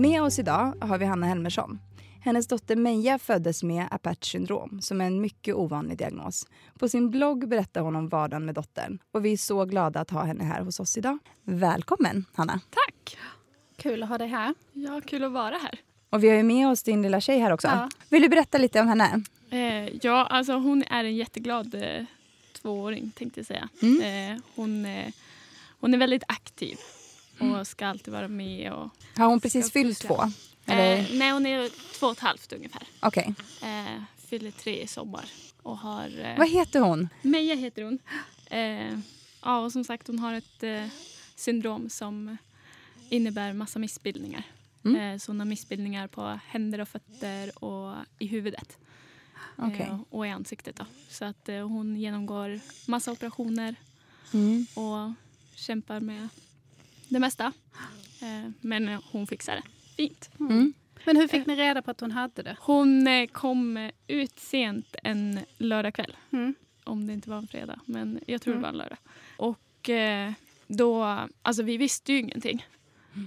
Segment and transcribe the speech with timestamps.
[0.00, 1.78] Med oss idag har vi Hanna Helmersson.
[2.20, 6.46] Hennes dotter Meja föddes med Apert syndrom, som är en mycket ovanlig diagnos.
[6.78, 8.98] På sin blogg berättar hon om vardagen med dottern.
[9.12, 11.18] Och vi är så glada att ha henne här hos oss idag.
[11.44, 12.60] Välkommen, Hanna.
[12.70, 13.16] Tack!
[13.76, 14.54] Kul att ha dig här.
[14.72, 15.78] Ja, kul att vara här.
[16.10, 17.68] Och vi har ju med oss din lilla tjej här också.
[17.68, 17.88] Ja.
[18.08, 19.22] Vill du berätta lite om henne?
[19.50, 22.04] Eh, ja, alltså hon är en jätteglad eh,
[22.62, 23.68] tvååring tänkte jag säga.
[23.82, 24.32] Mm.
[24.34, 25.12] Eh, hon, eh,
[25.80, 26.76] hon är väldigt aktiv
[27.40, 28.72] och ska alltid vara med.
[28.72, 30.22] Och, Har hon precis fyllt två?
[30.66, 32.82] Eh, nej, hon är två och ett halvt ungefär.
[33.00, 33.34] Okej.
[33.62, 35.24] Eh, fyller tre i sommar.
[35.62, 37.08] Och har, eh, Vad heter hon?
[37.22, 37.98] Meja heter hon.
[38.46, 38.98] Eh,
[39.42, 40.86] ja, och som sagt hon har ett eh,
[41.36, 42.36] syndrom som
[43.08, 44.42] innebär massa missbildningar.
[44.84, 45.00] Mm.
[45.00, 48.76] Eh, så hon har missbildningar på händer och fötter och i huvudet.
[49.78, 50.76] Eh, och i ansiktet.
[50.76, 50.84] Då.
[51.08, 53.74] Så att hon genomgår massa operationer
[54.32, 54.66] Mm.
[54.74, 55.12] och
[55.54, 56.28] kämpar med
[57.10, 57.52] det mesta.
[58.22, 59.62] Eh, men eh, hon fixar det
[59.96, 60.30] fint.
[60.40, 60.72] Mm.
[61.04, 62.56] Men hur fick ni reda på att hon hade det?
[62.60, 66.16] Hon eh, kom eh, ut sent en lördagkväll.
[66.30, 66.54] Mm.
[66.84, 68.62] Om det inte var en fredag, men jag tror Mm.
[68.62, 68.98] det var en lördag.
[69.36, 70.32] Och eh,
[70.66, 72.66] då, alltså vi visste ju ingenting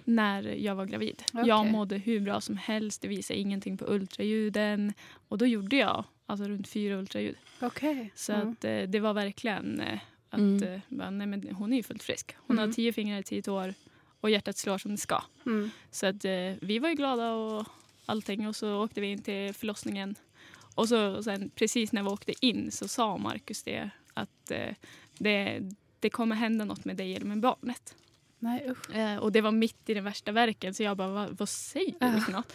[0.03, 1.23] när jag var gravid.
[1.33, 1.47] Okej.
[1.47, 4.93] Jag mådde hur bra som helst, det visade ingenting på ultraljuden.
[5.27, 7.35] Och då gjorde jag alltså runt fyra ultraljud.
[7.61, 8.11] Okej.
[8.15, 8.49] Så Mm.
[8.51, 9.99] att, eh, det var verkligen eh,
[10.33, 10.63] att Mm.
[10.73, 12.35] eh, bara, nej, men hon är ju fullt frisk.
[12.47, 12.69] Hon Mm.
[12.69, 13.73] har tio fingrar i tio tår
[14.21, 15.21] och hjärtat slår som det ska.
[15.45, 15.69] Mm.
[15.91, 17.65] Så att, eh, vi var ju glada och
[18.05, 20.15] allting och så åkte vi in till förlossningen.
[20.75, 24.75] Och så och sen precis när vi åkte in så sa Markus det att eh,
[25.17, 25.59] det,
[25.99, 27.95] det kommer hända något med dig eller med barnet.
[28.39, 28.89] Nej usch.
[29.21, 32.05] Och det var mitt i den värsta verken så jag bara, vad, vad säger du
[32.05, 32.19] Ah.
[32.19, 32.53] för något?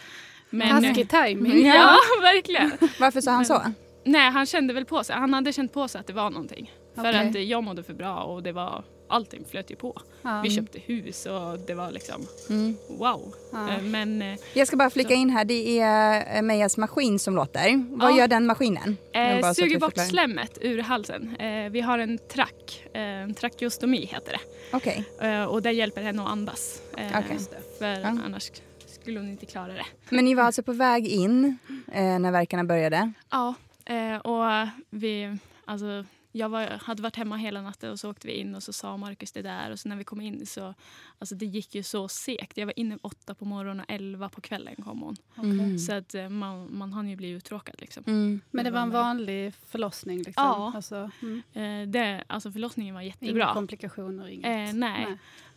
[0.69, 1.65] Taskig timing.
[1.65, 2.71] Ja, verkligen.
[2.99, 3.61] Varför sa han så?
[4.03, 5.15] Nej, han kände väl på sig.
[5.15, 6.71] Han hade känt på sig att det var någonting.
[7.01, 7.29] För Okej.
[7.29, 10.01] att jag mådde för bra och det var, allting flöt ju på.
[10.21, 10.41] Ja.
[10.43, 12.75] Vi köpte hus och det var liksom Mm.
[12.89, 13.33] wow.
[13.51, 13.69] Ja.
[13.69, 17.35] Eh, Men eh, Jag ska bara flika in här, det är eh, Mejas maskin som
[17.35, 17.83] låter.
[17.97, 18.17] Vad Ja.
[18.17, 18.97] gör den maskinen?
[19.13, 21.35] eh, så suger bort slemmet ur halsen.
[21.35, 24.39] Eh, vi har en track, en trakeostomi heter det.
[24.77, 25.03] Okej.
[25.21, 26.81] Eh, och det hjälper henne att andas.
[26.97, 27.37] Eh, Okej.
[27.79, 28.07] För Ja.
[28.25, 28.51] annars
[28.87, 29.85] skulle hon inte klara det.
[30.09, 31.57] Men ni var alltså på väg in
[31.93, 33.11] eh, när verkarna började?
[33.31, 33.53] Ja,
[33.85, 38.33] eh, och vi, alltså, jag var, hade varit hemma hela natten och så åkte vi
[38.33, 40.73] in och så sa Markus det där och så när vi kom in så,
[41.19, 42.57] alltså det gick ju så segt.
[42.57, 45.15] Jag var inne åtta på morgonen och elva på kvällen kom hon.
[45.37, 45.79] Mm.
[45.79, 48.03] Så att eh, man, man hann ju bli uttråkad liksom.
[48.07, 48.41] Mm.
[48.51, 50.43] Men det var en vanlig förlossning liksom?
[50.43, 50.71] Ja.
[50.75, 51.41] Alltså, mm.
[51.53, 53.53] Eh, det, alltså förlossningen var Inga jättebra.
[53.53, 54.27] komplikationer?
[54.27, 54.69] Inget.
[54.69, 55.05] Eh, nej.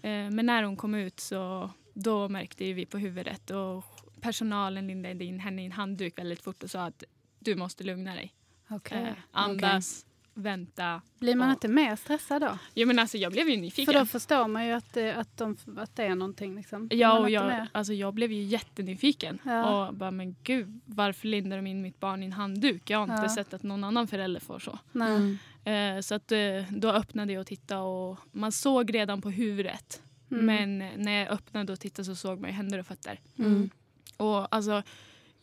[0.03, 3.85] Eh, men när hon kom ut så då märkte vi på huvudet och
[4.21, 7.05] personalen lindade in henne i en handduk väldigt fort och sa att
[7.39, 8.35] du måste lugna dig.
[8.71, 9.03] Okej.
[9.03, 11.01] Eh, andas, vänta.
[11.19, 11.55] Blir man Ja.
[11.55, 12.59] inte mer stressad då?
[12.75, 13.93] Jo men alltså jag blev ju nyfiken.
[13.93, 16.57] För då förstår man ju att det, att de, att det är någonting.
[16.57, 16.89] Liksom.
[16.93, 19.39] Ja, och jag, alltså jag blev ju jättenyfiken.
[19.45, 19.87] Ja.
[19.89, 22.91] Och bara, men gud, varför lindar de in mitt barn i en handduk?
[22.91, 23.29] Jag har inte Ja.
[23.35, 24.79] sett att någon annan förälder får så.
[24.93, 25.39] Nej.
[25.65, 26.39] Eh, så att, eh,
[26.71, 30.03] då öppnade jag och tittade och man såg redan på huvudet.
[30.31, 30.47] Mm.
[30.47, 33.21] Men när jag öppnade och tittade så såg man ju händer och fötter.
[33.39, 33.71] Mm.
[34.17, 34.83] Och alltså,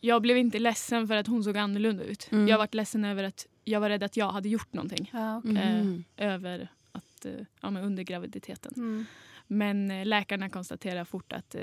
[0.00, 2.28] jag blev inte ledsen för att hon såg annorlunda ut.
[2.32, 2.48] Mm.
[2.48, 5.10] Jag var ledsen över att jag var rädd att jag hade gjort någonting.
[5.12, 5.50] Ja, okej.
[5.50, 6.04] Mm.
[6.16, 8.72] Eh, över att, eh, ja, under graviditeten.
[8.76, 9.06] Mm.
[9.46, 11.62] Men eh, läkarna konstaterar fort att eh,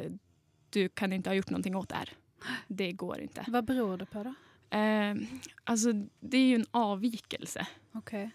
[0.69, 2.09] du kan inte ha gjort någonting åt det här.
[2.67, 3.45] Det går inte.
[3.47, 4.33] Vad beror det på då?
[4.77, 5.15] Eh,
[5.63, 7.67] alltså, det är ju en avvikelse,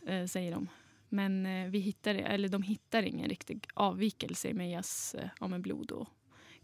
[0.07, 0.69] eh, säger de.
[1.09, 5.91] Men eh, vi hittar, eller de hittar ingen riktig avvikelse i Mejas eh, ja, blod
[5.91, 6.09] och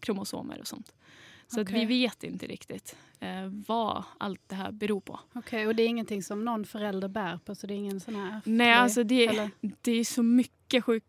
[0.00, 0.94] kromosomer och sånt.
[1.48, 1.86] Så att Okej.
[1.86, 5.20] vi vet inte riktigt eh, vad allt det här beror på.
[5.32, 7.54] Okej, och det är ingenting som någon förälder bär på?
[7.54, 8.40] Så det är ingen sån här...
[8.44, 9.50] Nej, alltså det, eller?
[9.60, 11.04] det är så mycket sjuk,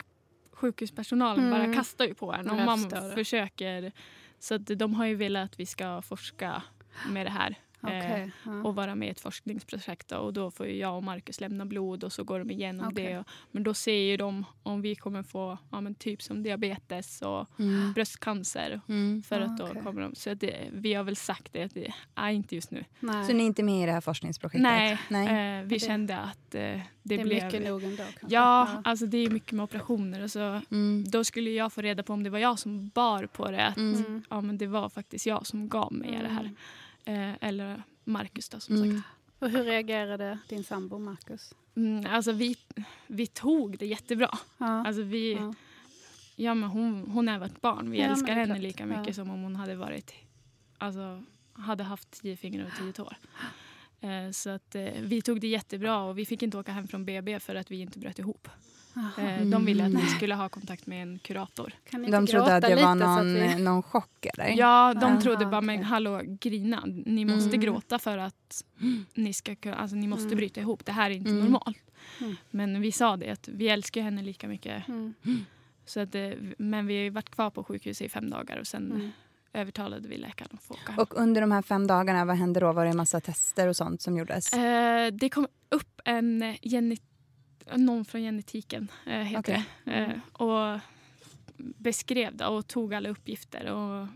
[0.52, 1.60] sjukhuspersonalen Mm.
[1.60, 3.92] bara kastar ju på en jag man försöker.
[4.40, 6.64] Så att de har ju velat att vi ska forska
[7.10, 7.56] med det här.
[7.84, 8.64] Eh, Okej, ja.
[8.64, 10.08] och vara med i ett forskningsprojekt.
[10.08, 10.18] Då.
[10.18, 13.06] Och då får ju jag och Markus lämna blod och så går de igenom Okej.
[13.06, 13.24] det.
[13.52, 17.60] Men då ser ju de om vi kommer få ja, men typ som diabetes och
[17.60, 17.94] Mm.
[17.94, 18.82] bröstcancer.
[18.90, 19.24] Mm.
[19.24, 19.82] För att då okej.
[19.84, 22.72] kommer de, så att det, vi har väl sagt det, att det är inte just
[22.72, 22.86] nu.
[23.00, 23.26] Nej.
[23.26, 24.62] Så ni är inte med i det här forskningsprojektet?
[24.62, 25.60] Nej, Nej.
[25.60, 27.44] Eh, vi Det- kände att eh, det, det är blev...
[27.46, 28.26] mycket nog ändå kanske?
[28.30, 30.24] Ja, alltså det är mycket med operationer.
[30.24, 31.04] Och så, Mm.
[31.08, 33.66] då skulle jag få reda på om det var jag som bar på det.
[33.66, 34.24] Att Mm.
[34.30, 36.52] ja, men det var faktiskt jag som gav mig det här.
[37.10, 38.96] Eh, eller Markus då som Mm.
[38.96, 39.08] sagt.
[39.40, 41.54] Och hur reagerade din sambo Marcus?
[41.76, 42.56] Mm, alltså vi,
[43.08, 44.38] vi tog det jättebra.
[44.58, 44.66] Ja.
[44.88, 45.54] Alltså vi, Ja.
[46.36, 46.54] ja.
[46.54, 47.92] men hon, hon är vårt barn.
[47.92, 48.60] Vi Ja, älskar henne klart.
[48.62, 49.14] lika mycket Ja.
[49.14, 50.14] som om hon hade varit
[50.78, 51.24] alltså,
[51.54, 53.18] hade haft tio fingrar och tio tår.
[54.02, 57.06] Eh, så att eh, vi tog det jättebra och vi fick inte åka hem från
[57.06, 58.48] BB för att vi inte bröt ihop.
[59.18, 61.74] Eh, de ville att vi skulle ha kontakt med en kurator.
[61.90, 63.56] Kan ni inte De trodde att det var någon, vi...
[63.64, 64.48] någon chock eller?
[64.58, 65.66] Ja, de Aha, trodde bara, okej.
[65.78, 66.84] men hallå, grina.
[67.06, 67.60] Ni måste Mm.
[67.62, 68.64] gråta för att
[69.14, 70.38] ni ska kunna, alltså ni måste Mm.
[70.38, 70.86] bryta ihop.
[70.86, 71.44] Det här är inte Mm.
[71.44, 71.78] normalt.
[72.22, 72.36] Mm.
[72.52, 74.88] Men vi sa det, att vi älskar henne lika mycket.
[74.88, 75.14] Mm.
[75.86, 78.92] Så att, eh, men vi har varit kvar på sjukhuset i fem dagar och sen
[78.92, 79.12] Mm.
[79.54, 81.00] övertalade vi läkaren att få åka hem.
[81.00, 82.72] Och under de här fem dagarna, vad hände då?
[82.74, 84.54] Var det en massa tester och sånt som gjordes?
[84.54, 87.02] Eh, det kom upp en eh, genet-
[87.78, 89.66] någon från genetiken, eh, heter Okej.
[89.84, 89.92] det.
[89.92, 90.80] Eh, och
[91.58, 93.66] beskrev det och tog alla uppgifter.
[93.72, 94.08] Och,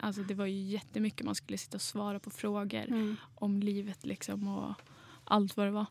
[0.00, 1.26] alltså, det var ju jättemycket.
[1.26, 3.16] Man skulle sitta och svara på frågor Mm.
[3.34, 4.74] om livet liksom, och
[5.24, 5.86] allt vad det var.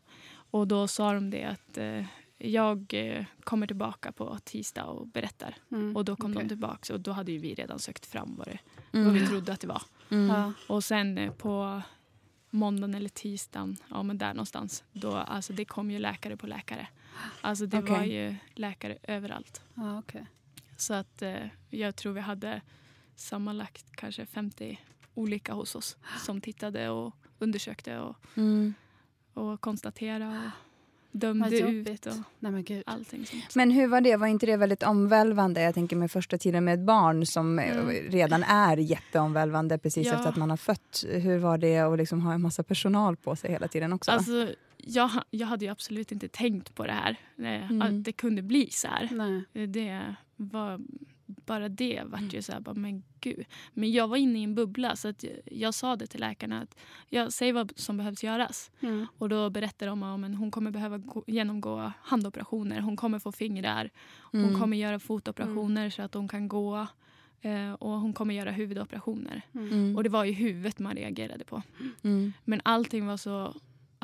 [0.50, 2.04] Och då sa de det att eh,
[2.38, 5.56] jag eh, kommer tillbaka på tisdag och berättar.
[5.70, 5.96] Mm.
[5.96, 6.42] Och då kom Okej.
[6.42, 8.58] de tillbaka och då hade ju vi redan sökt fram vad, det,
[8.92, 9.04] Mm.
[9.06, 9.82] vad vi trodde att det var.
[10.10, 10.36] Mm.
[10.36, 10.52] Ja.
[10.68, 11.82] Och sen eh, på
[12.50, 16.86] måndagen eller tisdagen, ja men där någonstans, då, alltså det kom ju läkare på läkare.
[17.40, 17.90] Alltså det Okej.
[17.92, 19.62] var ju läkare överallt.
[19.74, 20.26] Ja, okej.
[20.76, 21.34] Så att eh,
[21.70, 22.60] jag tror vi hade
[23.16, 24.80] sammanlagt kanske 50
[25.14, 25.96] olika hos oss
[26.26, 28.74] som tittade och undersökte och, Mm.
[29.34, 30.50] och konstaterade och
[31.12, 33.54] dömde ut och Nej men allting sånt.
[33.54, 34.16] Men hur var det?
[34.16, 35.62] Var inte det väldigt omvälvande?
[35.62, 37.88] Jag tänker med första tiden med ett barn som eh, Mm.
[38.10, 40.14] redan är jätteomvälvande precis Ja.
[40.14, 41.04] efter att man har fött.
[41.08, 44.10] Hur var det att liksom ha en massa personal på sig hela tiden också?
[44.10, 44.48] Alltså,
[44.86, 47.16] jag, jag hade ju absolut inte tänkt på det här.
[47.38, 47.82] eh, Mm.
[47.82, 49.08] Att det kunde bli så här.
[49.52, 49.66] Nej.
[49.66, 50.80] Det var,
[51.26, 53.44] bara det vart ju så här, bara, men gud.
[53.72, 56.60] Men jag var inne i en bubbla så att jag, jag sa det till läkarna
[56.62, 56.76] att
[57.08, 58.70] jag säger vad som behövs göras.
[58.80, 59.06] Mm.
[59.18, 62.80] Och då berättade de om att hon kommer behöva gå, genomgå handoperationer.
[62.80, 63.90] Hon kommer få fingrar.
[64.20, 64.60] Hon Mm.
[64.60, 66.86] kommer göra fotoperationer så att hon kan gå.
[67.40, 69.42] Eh, och hon kommer göra huvudoperationer.
[69.54, 69.96] Mm.
[69.96, 71.62] Och det var ju huvudet man reagerade på.
[72.02, 72.32] Mm.
[72.44, 73.54] Men allting var så,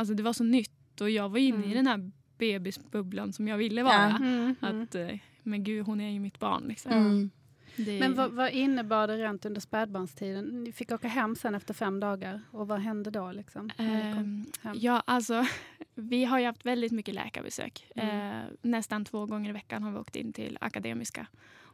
[0.00, 1.70] alltså det var så nytt och jag var inne Mm.
[1.70, 4.16] i den här bebisbubblan som jag ville vara.
[4.16, 4.56] Mm.
[4.62, 4.82] Mm.
[4.82, 6.64] Att, eh, men gud, hon är ju mitt barn.
[6.68, 6.92] Liksom.
[6.92, 7.30] Mm.
[7.76, 10.44] Det, Men vad, vad innebar det rent under spädbarnstiden?
[10.64, 12.40] Ni fick åka hem sen efter fem dagar.
[12.50, 13.32] Och vad hände då?
[13.32, 14.44] Liksom, hem?
[14.74, 15.46] ja, alltså,
[15.94, 17.86] vi har ju haft väldigt mycket läkarbesök.
[17.96, 18.36] Mm.
[18.40, 21.26] Eh, nästan två gånger i veckan har vi åkt in till Akademiska.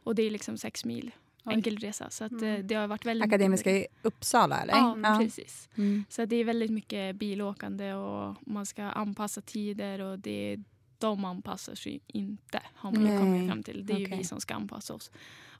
[0.03, 1.11] Och det är liksom sex mil.
[1.51, 2.09] Enkel resa.
[2.09, 2.43] Så att, Mm.
[2.55, 4.73] eh, det har varit väldigt Akademiska i Uppsala eller?
[4.73, 5.69] Ja, precis.
[5.75, 6.05] Mm.
[6.09, 10.57] Så det är väldigt mycket bilåkande och man ska anpassa tider och det
[10.99, 13.85] de anpassar sig inte har man ju kommit fram till.
[13.85, 14.17] Det är ju Okej.
[14.17, 15.11] vi som ska anpassa oss.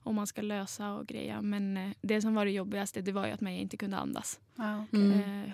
[0.02, 1.42] Och man ska lösa och greja.
[1.42, 4.40] Men eh, det som var det jobbigaste det var ju att man inte kunde andas.
[4.56, 5.02] Ja, okej.
[5.12, 5.50] Mm.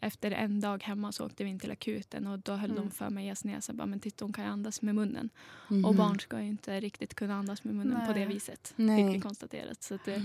[0.00, 2.82] Efter en dag hemma så åkte vi in till akuten och då höll Mm.
[2.82, 3.72] de för mig i näsa.
[3.72, 5.30] Bara, men titta hon kan ju andas med munnen.
[5.68, 5.84] Mhm.
[5.84, 8.28] Och barn ska ju inte riktigt kunna andas med munnen på det Nej.
[8.34, 8.72] viset.
[8.76, 9.06] Nej.
[9.06, 9.82] Fick vi konstaterat.
[9.82, 10.22] Så att, eh,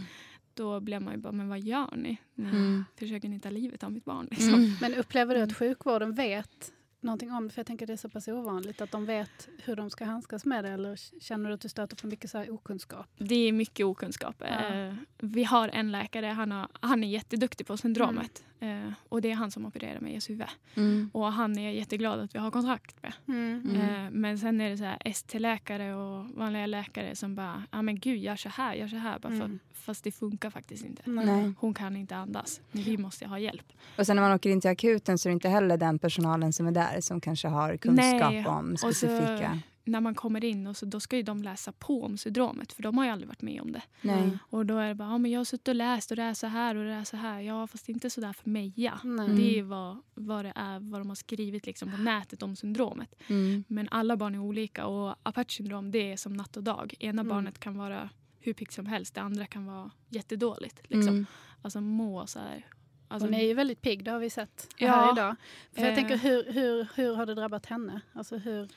[0.54, 2.18] då blev man ju bara, men vad gör ni?
[2.36, 2.86] Ni Mm.
[3.00, 4.28] försöker ni ta livet av mitt barn.
[4.32, 4.54] Liksom.
[4.54, 4.72] Mm.
[4.82, 6.72] Men upplever du att sjukvården vet
[7.06, 7.54] någonting om det?
[7.54, 10.46] För jag tänker det är så pass ovanligt att de vet hur de ska handskas
[10.46, 10.70] med det.
[10.70, 13.08] Eller känner du att du stöter på mycket så här okunskap?
[13.18, 14.36] Det är mycket okunskap.
[14.40, 14.74] Ja.
[14.74, 18.44] Eh, vi har en läkare, han, har, han är jätteduktig på syndromet.
[18.60, 20.44] Eh, och det är han som opererar med SUV.
[20.76, 21.10] Mm.
[21.14, 23.14] Och han är jätteglad att vi har kontakt med.
[23.28, 23.76] Mm.
[23.76, 28.00] Eh, men sen är det så här ST-läkare och vanliga läkare som bara, ja men
[28.00, 29.20] gud gör så här, gör så här.
[29.20, 29.60] Bara för, Mm.
[29.74, 31.02] Fast det funkar faktiskt inte.
[31.06, 31.54] Nej.
[31.60, 32.62] Hon kan inte andas.
[32.72, 33.66] Vi måste ha hjälp.
[33.98, 36.54] Och sen när man åker in till akuten så är det inte heller den personalen
[36.54, 39.60] som är där som kanske har kunskap Nej, om specifika...
[39.88, 42.84] När man kommer in och så, då ska ju de läsa på om syndromet för
[42.84, 43.82] de har ju aldrig varit med om det.
[44.02, 44.38] Nej.
[44.50, 46.34] Och då är det bara, ja, men jag har suttit och läst och det är
[46.34, 47.40] så här och det är så här.
[47.42, 49.00] Ja fast inte så där för Meja.
[49.04, 49.26] Nej.
[49.26, 49.38] Mm.
[49.38, 53.16] Det är vad, vad det är, vad de har skrivit liksom på nätet om syndromet.
[53.28, 53.64] Mm.
[53.68, 56.94] Men alla barn är olika och Apert syndrom det är som natt och dag.
[57.00, 57.28] Ena Mm.
[57.28, 58.10] barnet kan vara
[58.40, 59.16] hur piggt som helst.
[59.16, 60.80] Det andra kan vara jättedåligt.
[60.84, 61.14] Liksom.
[61.14, 61.26] Mm.
[61.62, 62.66] Alltså må så här.
[63.08, 64.92] Alltså, Hon är ju väldigt pigg, det har vi sett Ja.
[64.92, 65.36] här idag.
[65.74, 65.96] För jag Eh.
[65.96, 68.02] tänker, hur, hur, hur har det drabbat henne?
[68.14, 68.70] Alltså hur...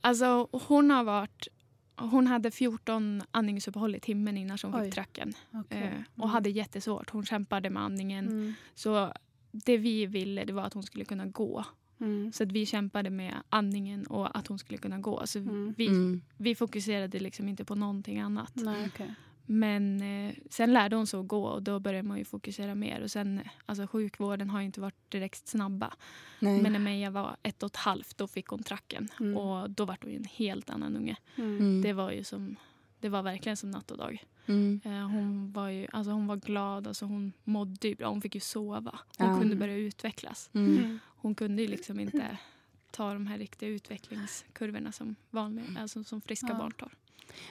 [0.00, 1.48] alltså, hon har varit...
[1.96, 4.84] Hon hade 14 andningsuppehåll i timmen innan hon Oj.
[4.84, 5.32] fick tracken.
[5.52, 5.82] okej.
[5.82, 7.10] Eh, och hade jättesvårt.
[7.10, 8.26] Hon kämpade med andningen.
[8.28, 8.54] Mm.
[8.74, 9.12] Så
[9.50, 11.64] det vi ville det var att hon skulle kunna gå.
[12.00, 12.32] Mm.
[12.32, 15.26] Så att vi kämpade med andningen och att hon skulle kunna gå.
[15.26, 15.74] Så Mm.
[15.78, 16.22] vi, Mm.
[16.36, 18.52] vi fokuserade liksom inte på någonting annat.
[18.54, 19.14] Nej, okej.
[19.46, 23.00] Men eh, sen lärde hon sig att gå och då började man ju fokusera mer.
[23.00, 25.94] Och sen, eh, alltså sjukvården har ju inte varit direkt snabba.
[26.38, 26.62] Nej.
[26.62, 29.08] Men när Meja var ett och ett halvt då fick hon tracken.
[29.20, 29.36] Mm.
[29.36, 31.16] Och då var hon ju en helt annan unge.
[31.36, 31.56] Mm.
[31.58, 31.82] Mm.
[31.82, 32.56] Det var ju som,
[33.00, 34.24] det var verkligen som natt och dag.
[34.46, 34.80] Mm.
[34.84, 38.08] Eh, hon, var ju, alltså hon var glad, alltså hon mådde ju bra.
[38.08, 38.98] Hon fick ju sova.
[39.18, 39.38] Hon Ja.
[39.40, 40.50] kunde börja utvecklas.
[40.52, 40.78] Mm.
[40.78, 40.98] Mm.
[41.04, 42.36] Hon kunde ju liksom inte
[42.90, 46.54] ta de här riktiga utvecklingskurvorna som, vanliga, alltså som friska Ja.
[46.58, 46.92] barn tar.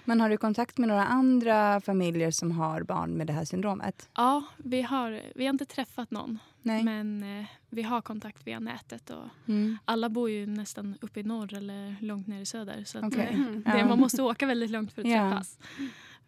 [0.06, 4.10] Men har du kontakt med några andra familjer som har barn med det här syndromet?
[4.16, 6.40] Ja, vi har, vi har inte träffat någon.
[6.62, 6.84] Nej.
[6.84, 9.10] Men eh, vi har kontakt via nätet.
[9.10, 9.78] Och Mm.
[9.86, 12.84] alla bor ju nästan uppe i norr eller långt ner i söder.
[12.84, 13.64] Så att, eh, Mm.
[13.64, 15.30] det, man måste åka väldigt långt för att Ja.
[15.30, 15.60] träffas.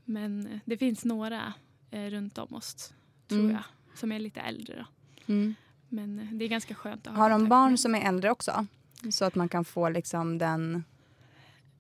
[0.05, 1.53] Men eh, det finns några
[1.91, 2.93] eh, runt om oss,
[3.27, 3.51] tror Mm.
[3.51, 3.63] jag,
[3.99, 4.85] som är lite äldre.
[5.27, 5.55] Mm.
[5.89, 7.79] Men eh, det är ganska skönt att ha Har de barn med.
[7.79, 8.65] som är äldre också?
[9.11, 10.83] Så att man kan få liksom den...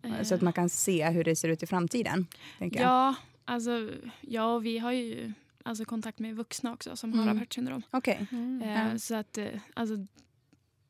[0.03, 2.27] Eh, Så att man kan se hur det ser ut i framtiden?
[2.59, 2.89] Tänker jag.
[2.89, 3.89] Ja, alltså,
[4.21, 5.33] ja, vi har ju
[5.63, 7.37] alltså, kontakt med vuxna också som har Mm.
[7.37, 7.81] Apert syndrom.
[7.91, 8.27] Okej.
[8.31, 8.61] Mm.
[8.61, 8.95] Eh.
[8.97, 9.95] Så att eh, alltså,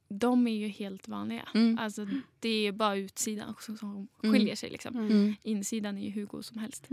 [0.09, 1.47] de är ju helt vanliga.
[1.53, 1.77] Mm.
[1.79, 2.07] Alltså,
[2.39, 4.33] det är bara utsidan som, Mm.
[4.35, 4.69] skiljer sig.
[4.69, 4.95] Liksom.
[4.95, 5.11] Mm.
[5.11, 5.35] Mm.
[5.43, 6.87] Insidan är ju hur god som helst.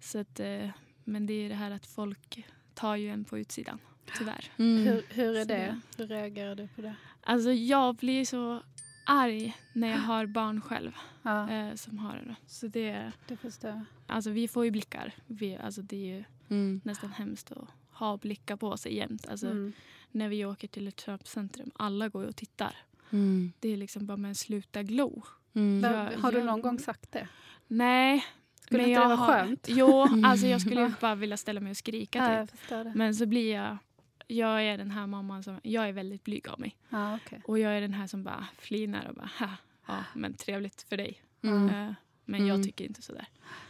[0.00, 0.68] Så att, eh,
[1.04, 3.78] men det är det här att folk tar ju en på utsidan,
[4.18, 4.50] tyvärr.
[4.56, 4.82] Mm.
[4.86, 6.94] Hur, hur är det- Hur reagerar du på det?
[7.20, 8.62] Alltså jag blir så
[9.06, 12.36] arg när jag har barn själv Ja, eh, som har det.
[12.46, 13.80] Så det, det förstår jag.
[14.06, 15.12] alltså vi får ju blickar.
[15.26, 16.80] Vi, alltså det är ju Mm.
[16.84, 19.28] nästan hemskt att ha blickar på sig jämt.
[19.28, 19.72] Alltså, Mm.
[20.10, 22.76] När vi åker till ett köpcentrum, alla går ju och tittar.
[23.10, 23.52] Mm.
[23.60, 25.22] Det är liksom bara med en sluta glo.
[25.54, 25.80] Mm.
[25.82, 26.44] Va- Ja, har du ja.
[26.44, 27.28] någon gång sagt det?
[27.66, 28.24] Nej.
[28.60, 29.66] Skulle men inte det jag vara har- skönt?
[29.70, 30.24] Jo, Mm.
[30.24, 32.60] alltså jag skulle bara vilja ställa mig och skrika Ja, typ.
[32.70, 32.92] jag det.
[32.94, 33.78] Men så blir jag...
[34.26, 35.60] Jag är den här mamman som...
[35.62, 36.76] Jag är väldigt blyg av mig.
[36.88, 37.40] Ja, okej.
[37.44, 39.30] Och jag är den här som bara flinar och bara...
[39.38, 39.48] Ha,
[39.86, 41.22] ja, men trevligt för dig.
[41.42, 41.68] Mm.
[41.68, 41.92] Eh,
[42.24, 42.46] men Mm.
[42.48, 43.26] jag tycker inte sådär.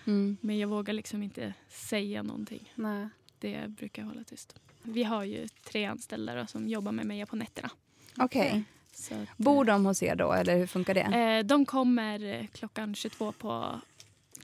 [0.06, 0.36] Mm.
[0.40, 2.72] Men jag vågar liksom inte säga någonting.
[2.74, 3.08] Nej.
[3.38, 4.60] Det brukar jag hålla tyst.
[4.82, 7.70] Vi har ju tre anställda då, som jobbar med mig på nätterna.
[8.18, 8.64] Okej.
[8.92, 11.00] Så att, Bor de hos er då, eller hur funkar det?
[11.00, 13.80] Eh, de kommer eh, klockan 22 på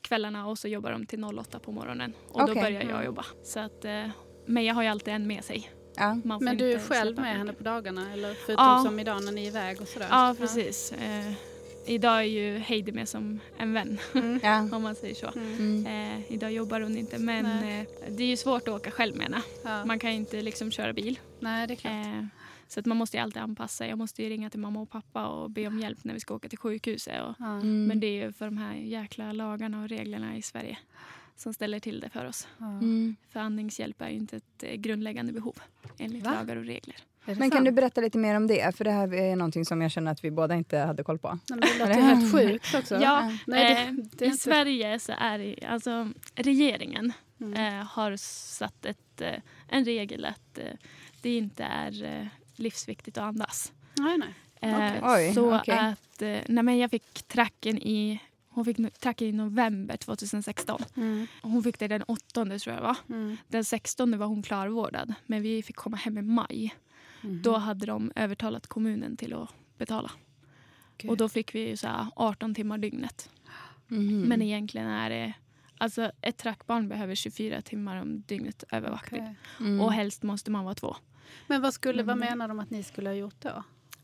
[0.01, 2.13] kvällarna och så jobbar de till 08 på morgonen.
[2.29, 2.63] Och då Okej.
[2.63, 3.25] börjar jag jobba.
[3.45, 4.09] Så att eh,
[4.47, 5.71] Meja har ju alltid en med sig.
[5.97, 6.19] Ja.
[6.41, 8.13] Men du är själv med henne på dagarna?
[8.13, 8.83] Eller förutom Ja.
[8.85, 10.09] som idag när ni är iväg och sådär?
[10.11, 10.93] Ja, precis.
[10.93, 11.33] Eh,
[11.87, 14.41] idag är ju Heidi med som en vän, Mm.
[14.43, 14.59] Ja.
[14.77, 15.31] om man säger så.
[15.39, 15.59] Mm.
[15.87, 15.87] Mm.
[16.19, 19.25] Eh, idag jobbar hon inte, men eh, det är ju svårt att åka själv med
[19.27, 19.43] henne.
[19.65, 19.85] Ja.
[19.85, 21.19] Man kan ju inte liksom köra bil.
[21.41, 21.93] Nej, det är klart.
[22.07, 22.25] Eh,
[22.69, 23.87] så att man måste ju alltid anpassa.
[23.87, 26.35] Jag måste ju ringa till mamma och pappa och be om hjälp när vi ska
[26.35, 27.15] åka till sjukhuset.
[27.23, 27.41] Och.
[27.41, 27.87] Mm.
[27.87, 30.79] Men det är ju för de här jäkla lagarna och reglerna i Sverige
[31.37, 32.49] som ställer till det för oss.
[32.61, 33.17] Mm.
[33.31, 35.55] För andningshjälp är ju inte ett eh, grundläggande behov
[35.99, 36.35] enligt Va?
[36.35, 36.97] lagar och regler.
[37.25, 38.77] Det Men kan du berätta lite mer om det?
[38.77, 41.29] För det här är någonting som jag känner att vi båda inte hade koll på.
[41.29, 42.95] Nej, men Det låter helt sjukt också.
[43.03, 44.43] Ja, Nej, det, eh, det är I inte...
[44.43, 47.79] Sverige så är det, alltså regeringen Mm.
[47.79, 49.35] eh, har satt ett, eh,
[49.69, 50.65] en regel att eh,
[51.23, 53.73] det inte är eh, livsviktigt att andas.
[53.99, 54.29] Nej, nej.
[54.61, 55.01] Eh, Okej.
[55.29, 55.79] Oj, så okej.
[55.79, 58.21] att eh, när Meja fick tracken i
[58.55, 60.81] hon fick tracken i november 2016.
[60.97, 61.27] Mm.
[61.43, 62.23] Hon fick det den 8
[62.59, 62.97] tror jag va?
[63.09, 63.37] Mm.
[63.49, 65.15] Den 16 var hon klarvårdad.
[65.27, 66.75] Men vi fick komma hem i maj.
[67.23, 67.43] Mm.
[67.43, 70.11] Då hade de övertalat kommunen till att betala.
[70.99, 71.11] Gud.
[71.11, 73.31] Och då fick vi så här 18 timmar dygnet.
[73.89, 74.21] Mhm.
[74.23, 75.33] Men egentligen är det...
[75.79, 79.23] Alltså ett trackbarn behöver 24 timmar om dygnet övervakning.
[79.23, 79.37] Okej.
[79.61, 79.81] Mm.
[79.81, 80.97] Och helst måste man vara två.
[81.47, 82.29] Men vad, skulle, vad Mm.
[82.29, 83.63] menar de att ni skulle ha gjort då?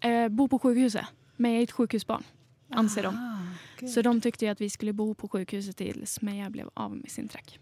[0.08, 1.06] Eh, bo på sjukhuset.
[1.38, 2.22] Är ett sjukhusbarn,
[2.70, 3.14] anser de.
[3.16, 3.90] Ah, gud.
[3.90, 7.10] Så de tyckte ju att vi skulle bo på sjukhuset tills Meja blev av med
[7.10, 7.58] sin track.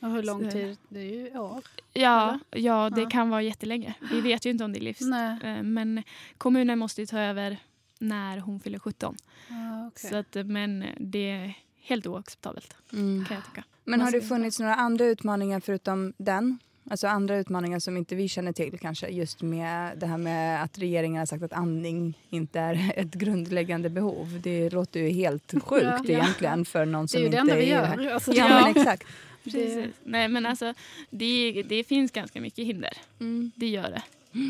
[0.00, 0.76] Och hur lång tid?
[0.88, 1.62] Det är ju år.
[1.92, 3.10] Ja, ja det Ja.
[3.10, 3.94] kan vara jättelänge.
[4.10, 5.00] Vi vet ju inte om det är livs.
[5.00, 5.38] Nej.
[5.42, 6.02] Eh, Men
[6.38, 7.56] kommunen måste ju ta över
[7.98, 9.16] när hon fyller 17.
[9.50, 10.10] Ah, okej.
[10.10, 13.24] Så att, men det är helt oacceptabelt Mm.
[13.24, 13.64] kan jag tycka.
[13.84, 16.58] Men har det funnits några andra utmaningar förutom den?
[16.90, 19.08] Alltså andra utmaningar som inte vi känner till kanske.
[19.08, 23.90] Just med det här med att regeringen har sagt att andning inte är ett grundläggande
[23.90, 24.40] behov.
[24.42, 26.04] Det låter ju helt sjukt Ja.
[26.08, 28.14] egentligen för någon det som är ju det inte enda vi är gör.
[28.14, 28.60] Alltså, Ja, Ja.
[28.60, 29.06] men exakt.
[29.44, 29.86] Precis.
[30.04, 30.74] Nej men alltså
[31.10, 32.92] det, det finns ganska mycket hinder.
[33.20, 33.50] Mm.
[33.56, 34.02] Det gör det.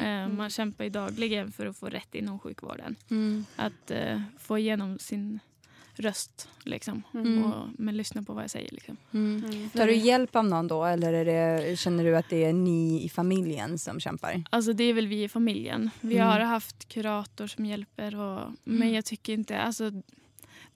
[0.05, 2.97] Eh, Man kämpar ju dagligen för att få rätt inom sjukvården.
[3.11, 3.45] Mm.
[3.57, 5.41] Att eh, få igenom sin
[5.97, 6.49] röst.
[6.65, 7.03] Liksom.
[7.15, 7.45] Mm.
[7.45, 8.69] Och, men lyssna på vad jag säger.
[8.73, 8.97] Liksom.
[9.13, 9.69] Mm.
[9.71, 13.05] Tar du hjälp av någon då eller är det, känner du att det är ni
[13.05, 14.43] i familjen som kämpar?
[14.51, 15.91] Alltså det är väl vi i familjen.
[16.01, 16.27] Vi Mm.
[16.29, 18.17] har haft kurator som hjälper.
[18.21, 19.59] Och, men jag tycker inte...
[19.59, 19.91] Alltså,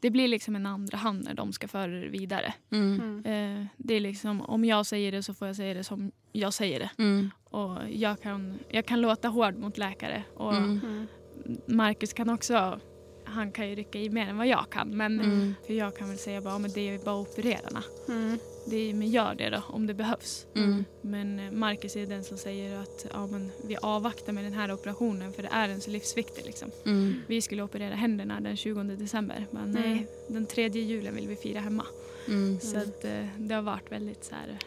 [0.00, 2.54] det blir liksom en andra hand när de ska föra det vidare.
[2.70, 3.00] Mm.
[3.24, 3.60] Mm.
[3.60, 6.54] Eh, det är liksom, om jag säger det så får jag säga det som jag
[6.54, 6.90] säger det.
[7.02, 7.30] Mm.
[7.44, 10.22] Och jag kan, jag kan låta hård mot läkare.
[10.34, 10.80] Och Mm.
[10.84, 11.06] Mm.
[11.66, 12.80] Marcus kan också,
[13.28, 14.96] han kan ju rycka i mer än vad jag kan.
[14.96, 15.54] Men Mm.
[15.66, 17.82] för jag kan väl säga bara, "Ja, men det är bara opererarna.
[18.08, 18.38] Mm.
[18.66, 20.46] Det är, men gör det då om det behövs.
[20.56, 20.84] Mm.
[21.00, 24.72] Men eh, Marcus är den som säger att ja, men vi avvaktar med den här
[24.72, 26.44] operationen för det är en så livsviktig.
[26.46, 26.70] Liksom.
[26.86, 27.14] Mm.
[27.26, 29.46] Vi skulle operera händerna den 20 december.
[29.50, 29.82] Men Mm.
[29.82, 31.84] nej, den tredje julen vill vi fira hemma.
[32.28, 32.60] Mm.
[32.60, 34.58] Så att, eh, det har varit väldigt så här.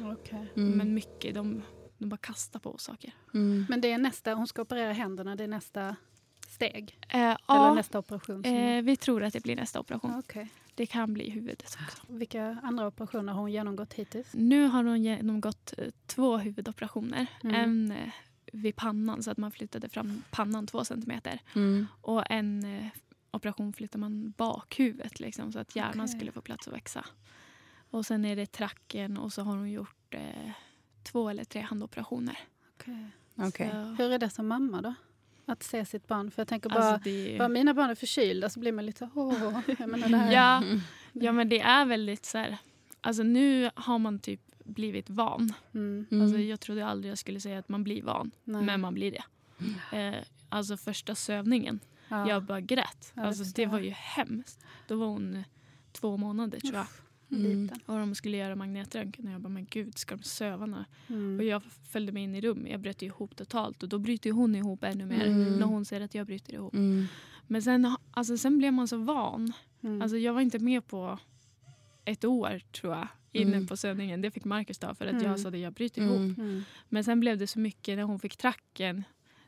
[0.55, 0.71] Mm.
[0.77, 1.61] men mycket, de,
[1.97, 3.13] de bara kastar på saker.
[3.33, 3.65] Mm.
[3.69, 5.95] Men det är nästa, hon ska operera händerna, det är nästa
[6.51, 6.97] steg?
[7.09, 8.45] Eh, Eller ja, nästa operation?
[8.45, 10.19] eh, vi tror att det blir nästa operation.
[10.19, 10.47] Okej.
[10.75, 11.79] Det kan bli huvudet också.
[12.07, 14.27] Vilka andra operationer har hon genomgått hittills?
[14.33, 17.27] Nu har hon genomgått eh, två huvudoperationer.
[17.43, 17.55] Mm.
[17.55, 18.11] En eh,
[18.53, 21.39] vid pannan så att man flyttade fram pannan två centimeter.
[21.55, 21.87] Mm.
[22.01, 22.85] Och en eh,
[23.31, 26.07] operation flyttar man bakhuvudet liksom, så att hjärnan Okej.
[26.17, 27.05] skulle få plats att växa.
[27.89, 30.51] Och sen är det tracken och så har hon gjort eh,
[31.03, 32.39] två eller tre handoperationer.
[33.35, 33.69] Okej.
[33.71, 34.93] Så, Hur är det som mamma då?
[35.45, 36.31] Att se sitt barn?
[36.31, 39.09] För jag tänker bara, alltså, det, bara mina barn är förkylda så blir man lite
[39.15, 40.31] åh, jag menar det här.
[40.31, 40.63] ja,
[41.13, 42.57] ja, men det är väldigt så här...
[43.01, 45.53] Alltså nu har man typ blivit van.
[45.73, 46.05] Mm.
[46.11, 46.23] Mm.
[46.23, 48.61] Alltså, jag trodde aldrig jag skulle säga att man blir van, Nej.
[48.61, 49.23] men man blir det.
[49.97, 51.79] Eh, alltså första sövningen,
[52.09, 52.29] Ja.
[52.29, 53.11] jag bara grät.
[53.15, 54.65] Ja, alltså, det var ju hemskt.
[54.87, 55.43] Då var hon
[55.91, 56.85] två månader tror jag.
[57.31, 57.61] Mm.
[57.63, 57.79] Liten.
[57.85, 60.85] Och de skulle göra magnetröntgen och jag bara, men gud, ska de söva nu?
[61.07, 61.47] Och Mm.
[61.47, 64.83] jag följde med in i rummet, jag bröt ihop totalt och då bryter hon ihop
[64.83, 65.53] ännu mer Mm.
[65.59, 66.73] när hon ser att jag bryter ihop.
[66.73, 67.05] Mm.
[67.47, 69.53] Men sen, alltså, sen blev man så van.
[69.81, 70.01] Mm.
[70.01, 71.19] Alltså, jag var inte med på
[72.05, 73.67] ett år tror jag inne Mm.
[73.67, 74.21] på sövningen.
[74.21, 75.23] Det fick Marcus ta för att Mm.
[75.25, 76.17] jag sa att jag bryter ihop.
[76.17, 76.35] Mm.
[76.37, 76.63] Mm.
[76.89, 79.03] Men sen blev det så mycket när hon fick tracken.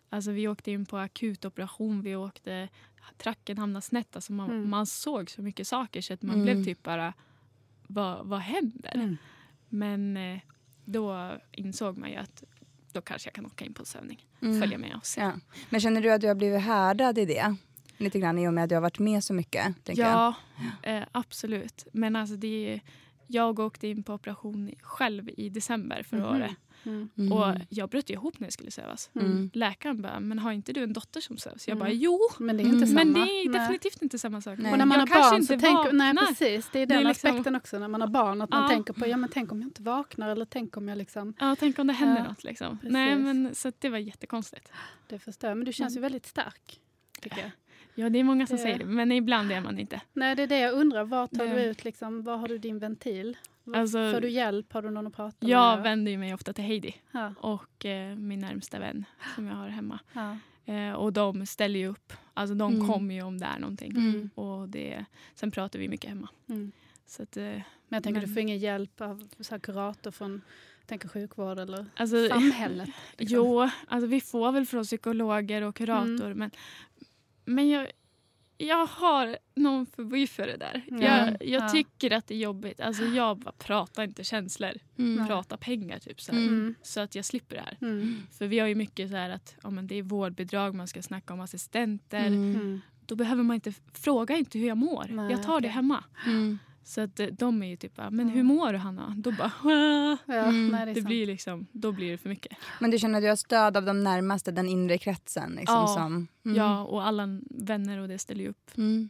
[0.10, 2.70] Alltså vi åkte in på akutoperation, vi åkte,
[3.18, 4.16] tracken hamnade snett.
[4.16, 4.70] Alltså man, Mm.
[4.70, 6.46] man såg så mycket saker så att man Mm.
[6.46, 7.14] blev typ bara,
[7.88, 8.92] vad, vad händer?
[8.96, 9.18] Mm.
[9.70, 10.40] Men eh,
[10.86, 12.44] då insåg man ju att
[12.92, 14.26] då kanske jag kan åka in på sövning.
[14.42, 14.62] Mm.
[14.62, 15.22] Följa med se.
[15.22, 15.32] Ja.
[15.70, 17.56] Men känner du att du har blivit härdad i det?
[17.98, 19.76] Lite grann i och med att du har varit med så mycket?
[19.86, 20.34] Ja,
[20.84, 21.88] eh, absolut.
[21.94, 22.82] Men alltså det är,
[23.28, 26.36] jag åkte in på operation själv i december förra Mhm.
[26.36, 26.52] året.
[26.86, 27.10] Mm.
[27.18, 27.32] Mm.
[27.32, 29.10] Och jag bröt ihop när jag skulle sövas.
[29.16, 29.50] Mm.
[29.54, 31.68] Läkaren bara, men har inte du en dotter som sövs?
[31.68, 32.00] Jag bara, Mm.
[32.00, 32.20] jo.
[32.40, 32.88] Men det är inte Mm.
[32.88, 33.04] samma.
[33.04, 33.60] Men det är Nej.
[33.60, 34.60] definitivt inte samma sak.
[34.60, 34.72] Nej.
[34.72, 35.92] Och när man jag har barn så tänker...
[35.94, 36.70] Nej, precis.
[36.72, 38.42] Det är Det den är liksom- aspekten också när man har barn.
[38.42, 38.70] Att man Ja.
[38.70, 41.34] tänker på, ja men tänk om jag inte vaknar eller tänk om jag liksom...
[41.40, 42.44] Ja, tänk om det händer Ja, något.
[42.44, 42.78] Liksom.
[42.78, 42.94] precis.
[42.94, 44.72] Nej, men, så det var jättekonstigt.
[45.08, 45.58] Det förstår jag.
[45.58, 46.80] Men du känns ju väldigt stark.
[47.22, 47.52] Tycker jag.
[47.96, 50.02] Ja, det är många som Det- säger det, men ibland är man inte.
[50.14, 51.04] Nej, det är det jag undrar.
[51.04, 53.38] Var tar Det- du ut liksom, var har du din ventil?
[53.76, 54.74] Alltså- får du hjälp?
[54.74, 55.84] Har du någon att prata Jag med?
[55.84, 59.68] vänder ju mig ofta till Heidi Ja, och eh, min närmsta vän som jag har
[59.68, 60.00] hemma.
[60.14, 60.38] ja.
[60.66, 62.14] Eh, och de ställer ju upp.
[62.34, 62.88] Alltså de Mm.
[62.88, 63.92] kommer ju om det är någonting.
[63.92, 64.30] Mm.
[64.36, 66.30] Och det, sen pratar vi mycket hemma.
[66.50, 66.72] Mm.
[67.06, 67.64] Så att, eh, Men
[67.98, 70.42] jag tänker Men- du får ingen hjälp av så här, kurator från
[70.86, 72.90] tänker sjukvård eller alltså, samhället?
[73.18, 73.36] liksom.
[73.38, 76.26] Jo, alltså vi får väl från psykologer och kurator.
[76.26, 76.38] Mm.
[76.38, 76.52] Men,
[77.46, 77.88] men jag,
[78.58, 80.82] jag har någon förbi för det där.
[80.88, 81.02] Mm.
[81.02, 81.70] Jag, jag Ja.
[81.70, 82.80] tycker att det är jobbigt.
[82.80, 84.72] Alltså jag bara pratar inte känslor.
[84.98, 85.28] Mm.
[85.28, 86.22] Pratar pengar typ.
[86.22, 86.48] Så, Mm.
[86.48, 86.76] Mm.
[86.82, 87.78] så att jag slipper det här.
[87.82, 88.22] Mm.
[88.38, 91.02] För vi har ju mycket så här att ja, men det är vårdbidrag, man ska
[91.02, 92.28] snacka om assistenter.
[92.28, 92.56] Mm.
[92.56, 92.82] Mm.
[93.06, 95.06] Då behöver man inte fråga inte hur jag mår.
[95.10, 95.70] Nej, jag tar det okej.
[95.70, 96.04] hemma.
[96.84, 99.16] Så att eh, de är ju typ men hur mår du Hanna?
[99.18, 99.52] Då bara.
[100.26, 100.68] Ja, Mm.
[100.68, 102.58] nej, det det blir liksom, då blir det för mycket.
[102.80, 105.52] Men du känner att du har stöd av de närmaste, den inre kretsen?
[105.52, 105.88] Liksom, Ja.
[105.88, 106.58] som, mm.
[106.58, 108.72] Ja, och alla vänner och det ställer ju upp.
[108.78, 109.10] Mm.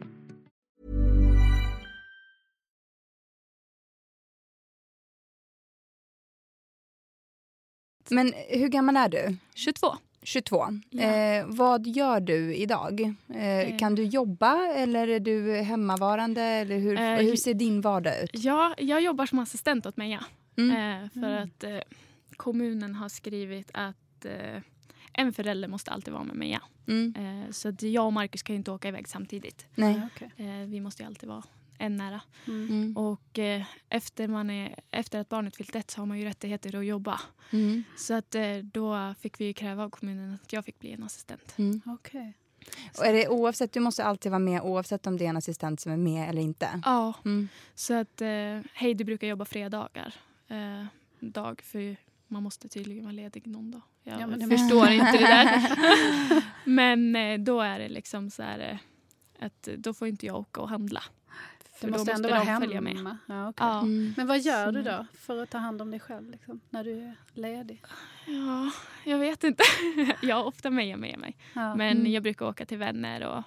[8.10, 9.36] Men hur gammal är du?
[9.54, 9.96] 22.
[10.22, 10.64] 22.
[10.90, 11.02] Ja.
[11.02, 13.14] Eh, vad gör du idag?
[13.34, 13.78] Eh, Eh.
[13.78, 16.42] kan du jobba eller är du hemmavarande?
[16.42, 18.30] Eller hur, Eh, hur ser din vardag ut?
[18.32, 20.24] Ja, jag jobbar som assistent åt Meja.
[20.58, 21.02] Mm.
[21.04, 21.78] Eh, för att eh,
[22.36, 23.96] kommunen har skrivit att
[25.12, 26.62] en förälder måste alltid vara med Meja.
[26.88, 27.14] Mm.
[27.52, 29.66] Så att jag och Markus kan inte åka iväg samtidigt.
[29.74, 30.00] Nej.
[30.66, 31.42] Vi måste ju alltid vara
[31.80, 32.20] en nära.
[32.46, 32.68] Mm.
[32.68, 32.96] Mm.
[32.96, 36.76] Och eh, efter, man är, efter att barnet fyllt ett så har man ju rättigheter
[36.76, 37.20] att jobba.
[37.50, 37.84] Mm.
[37.96, 41.02] Så att eh, då fick vi ju kräva av kommunen att jag fick bli en
[41.02, 41.54] assistent.
[41.58, 41.80] Mm.
[41.86, 42.36] Okej.
[42.98, 45.80] Och är det oavsett, du måste alltid vara med oavsett om det är en assistent
[45.80, 46.80] som är med eller inte?
[46.84, 47.48] Ja, Mm.
[47.74, 50.14] så att eh, Heidi brukar jobba fredagar.
[50.48, 50.84] Eh,
[51.20, 51.96] dag, för
[52.28, 53.82] man måste tydligen vara ledig någon dag.
[54.02, 55.62] Jag Ja, men det förstår inte det där.
[56.64, 58.78] men eh, då är det liksom så här eh,
[59.46, 61.02] att då får inte jag åka och handla.
[61.80, 62.60] För Du då måste ändå vara hemma.
[62.60, 63.16] följa med.
[63.26, 63.66] Ja, okej.
[63.66, 63.78] Ja.
[63.80, 64.14] Mm.
[64.16, 66.92] Men vad gör du då för att ta hand om dig själv liksom, när du
[67.02, 67.82] är ledig?
[68.26, 68.70] ja,
[69.04, 69.62] jag vet inte.
[70.22, 71.36] jag har ofta Meja med mig.
[71.54, 71.74] Ja.
[71.74, 72.12] Men Mm.
[72.12, 73.42] jag brukar åka till vänner och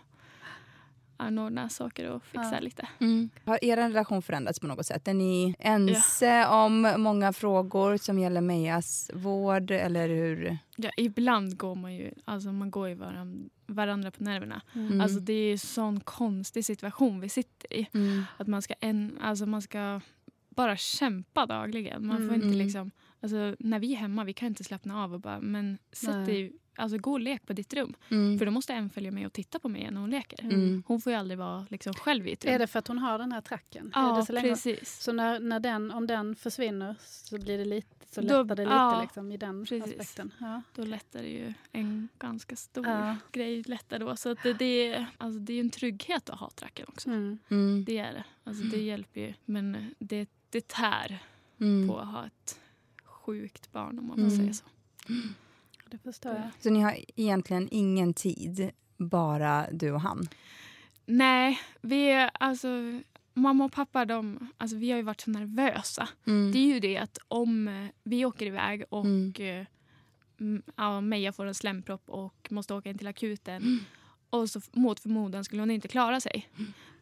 [1.18, 2.60] anordna saker och fixa Ja.
[2.60, 2.88] lite.
[3.00, 3.30] Mm.
[3.46, 5.08] Har er relation förändrats på något sätt?
[5.08, 9.72] Är ni ense om många frågor som gäller Mejas vård?
[9.72, 10.58] Eller hur?
[10.76, 14.62] Ja, ibland går man ju, alltså man går ju varann, varandra på nerverna.
[14.76, 15.02] Mm.
[15.02, 17.88] Alltså det är en sån konstig situation vi sitter i.
[17.94, 18.24] Mm.
[18.38, 20.02] Att man ska, en, alltså man ska
[20.50, 22.08] bara kämpa dagligen.
[22.08, 22.36] Man får Mm.
[22.36, 22.58] inte Mm.
[22.58, 26.26] liksom, alltså när vi är hemma vi kan inte slappna av och bara men sätt
[26.26, 27.94] dig, alltså gå och lek på ditt rum.
[28.10, 28.40] Mm.
[28.40, 30.44] För då måste en följa med och titta på mig när hon leker.
[30.44, 30.84] Mm.
[30.88, 32.54] Hon får ju aldrig vara liksom själv i ett rum.
[32.54, 33.92] Är det för att hon har den här tracken?
[33.96, 35.00] ja, så precis.
[35.02, 38.64] Så när, när den, om den försvinner så blir det lite, så Då- lättar det
[38.64, 39.84] lite ja, liksom, i den precis.
[40.00, 40.34] aspekten.
[40.40, 40.62] Ja.
[40.76, 43.16] Då lättar det ju en ganska stor Ja.
[43.32, 44.16] grej lättar då.
[44.16, 47.10] Så att det, det, är, alltså det är en trygghet att ha tracken också.
[47.10, 47.38] Mm.
[47.50, 47.84] Mm.
[47.86, 48.24] Det är det.
[48.44, 49.34] Alltså det hjälper ju.
[49.46, 51.20] Men det, det tär
[51.60, 51.88] Mm.
[51.88, 52.60] på att ha ett
[53.06, 54.30] sjukt barn om man Mm.
[54.30, 54.66] får säga så.
[55.94, 56.50] Det förstår jag.
[56.60, 60.28] Så ni har egentligen ingen tid, bara du och han?
[61.06, 62.68] Nej, vi är alltså...
[63.34, 66.10] Mamma och pappa de, alltså vi har ju varit så nervösa.
[66.28, 66.52] Mm.
[66.52, 69.34] Det är ju det att om eh, vi åker iväg och Mm.
[69.40, 69.66] eh,
[70.40, 73.80] mm, ja, Meja får en slempropp och måste åka in till akuten Mm.
[74.30, 76.50] och så mot förmodan skulle hon inte klara sig.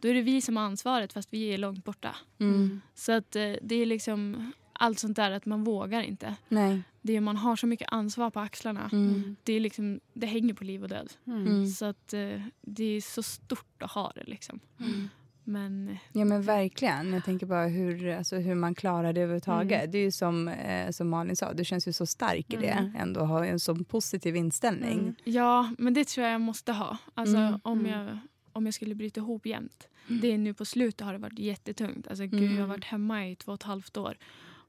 [0.01, 2.15] Då är det vi som har ansvaret fast vi är långt borta.
[2.39, 2.82] Mm.
[2.95, 6.36] Så att eh, det är liksom allt sånt där att man vågar inte.
[6.47, 6.82] Nej.
[7.01, 8.89] Det är, man har så mycket ansvar på axlarna.
[8.93, 9.35] Mm.
[9.43, 11.13] Det, är liksom, det hänger på liv och död.
[11.27, 11.47] Mm.
[11.47, 11.67] Mm.
[11.67, 14.59] Så att eh, det är så stort att ha det liksom.
[14.79, 15.09] Mm.
[15.43, 17.13] Men Ja men verkligen.
[17.13, 19.79] Jag tänker bara hur, alltså, hur man klarar det överhuvudtaget.
[19.79, 19.91] Mm.
[19.91, 22.67] Det är ju som, eh, som Malin sa, du känns ju så stark i det.
[22.67, 22.95] Mm.
[22.95, 24.99] Ändå ha en så positiv inställning.
[24.99, 25.15] Mm.
[25.23, 26.97] ja, men det tror jag jag måste ha.
[27.13, 27.59] Alltså Mm.
[27.63, 27.91] om, Mm.
[27.91, 28.17] jag,
[28.53, 29.87] om jag skulle bryta ihop jämt.
[30.07, 32.07] Det är nu på slutet har det varit jättetungt.
[32.07, 32.53] Alltså gud, Mm.
[32.55, 34.17] jag har varit hemma i två och ett halvt år.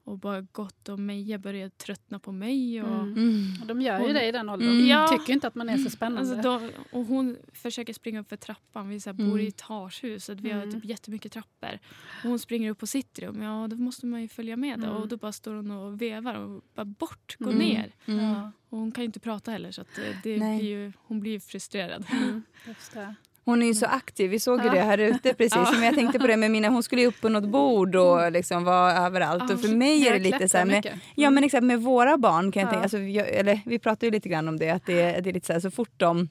[0.05, 2.81] Och bara gått och Meja började tröttna på mig.
[2.83, 3.13] Och, Mm.
[3.13, 3.61] Mm.
[3.61, 4.69] Och de gör ju Hon- det i den åldern.
[4.69, 4.87] Mm.
[4.87, 5.07] Ja.
[5.07, 6.35] Tycker inte att man är så spännande.
[6.37, 8.89] Alltså då, och hon försöker springa upp för trappan.
[8.89, 9.47] Vi så här, bor i Mm.
[9.47, 10.25] ett etagehus.
[10.25, 10.73] Så att vi har Mm.
[10.73, 11.79] typ jättemycket trappor.
[12.23, 13.41] Och hon springer upp på sitt rum.
[13.41, 14.79] Ja, då måste man ju följa med.
[14.79, 14.85] Då.
[14.87, 14.97] Mm.
[15.01, 17.59] Och då bara står hon och vevar och bara bort, gå Mm.
[17.67, 17.91] ner.
[18.05, 18.25] Mm.
[18.25, 20.59] Ja, Och hon kan ju inte prata heller så att det, det Nej.
[20.59, 22.05] blir ju, hon blir ju frustrerad.
[22.11, 22.43] mm.
[22.93, 23.15] det.
[23.45, 25.71] Hon är ju så aktiv, vi såg ju det här ute precis.
[25.71, 28.31] Men jag tänkte på det med mina, hon skulle ju upp på något bord och
[28.31, 29.51] liksom vara överallt.
[29.51, 30.99] Och för mig är det lite så här med.
[31.15, 32.71] Ja men exakt, med våra barn kan jag Ja.
[32.71, 35.33] tänka, alltså, jag, eller, vi pratar ju lite grann om det, att det, det är
[35.33, 36.29] lite så här så fort de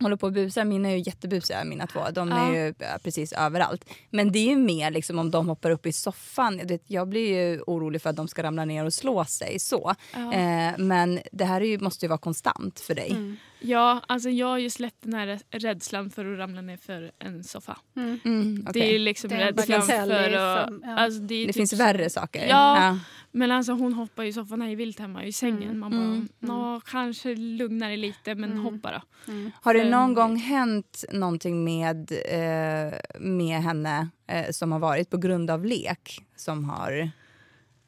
[0.00, 2.36] håller på och busar, mina är ju jättebusiga mina två, de Ja.
[2.36, 3.84] är ju precis överallt.
[4.10, 7.60] Men det är ju mer liksom om de hoppar upp i soffan, jag, blir ju
[7.66, 9.94] orolig för att de ska ramla ner och slå sig så.
[10.14, 10.32] Ja.
[10.32, 13.10] Eh, men det här är ju, måste ju vara konstant för dig.
[13.10, 13.36] Mm.
[13.62, 17.44] Ja, alltså jag har ju släppt den här rädslan för att ramla ner för en
[17.44, 17.78] soffa.
[17.96, 18.20] Mm.
[18.24, 18.94] Mm, Det okej.
[18.94, 20.66] är liksom Det är rädslan bagatell för att...
[20.68, 20.96] fem- ja.
[20.98, 22.46] Alltså det det typ finns värre saker.
[22.48, 22.98] Ja.
[23.32, 25.62] Men alltså hon hoppar i soffan här i vilt hemma i sängen.
[25.62, 25.78] Mm.
[25.78, 26.28] Man bara, Mm.
[26.38, 28.64] nå kanske lugnar det lite men Mm.
[28.64, 29.32] hoppa då.
[29.32, 29.50] Mm.
[29.62, 35.16] Har det någon gång hänt någonting med, eh, med henne eh, som har varit på
[35.16, 36.20] grund av lek?
[36.36, 37.10] Som har...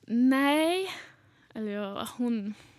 [0.06, 0.88] Nej.
[1.54, 2.71] Eller ja, hon, ja,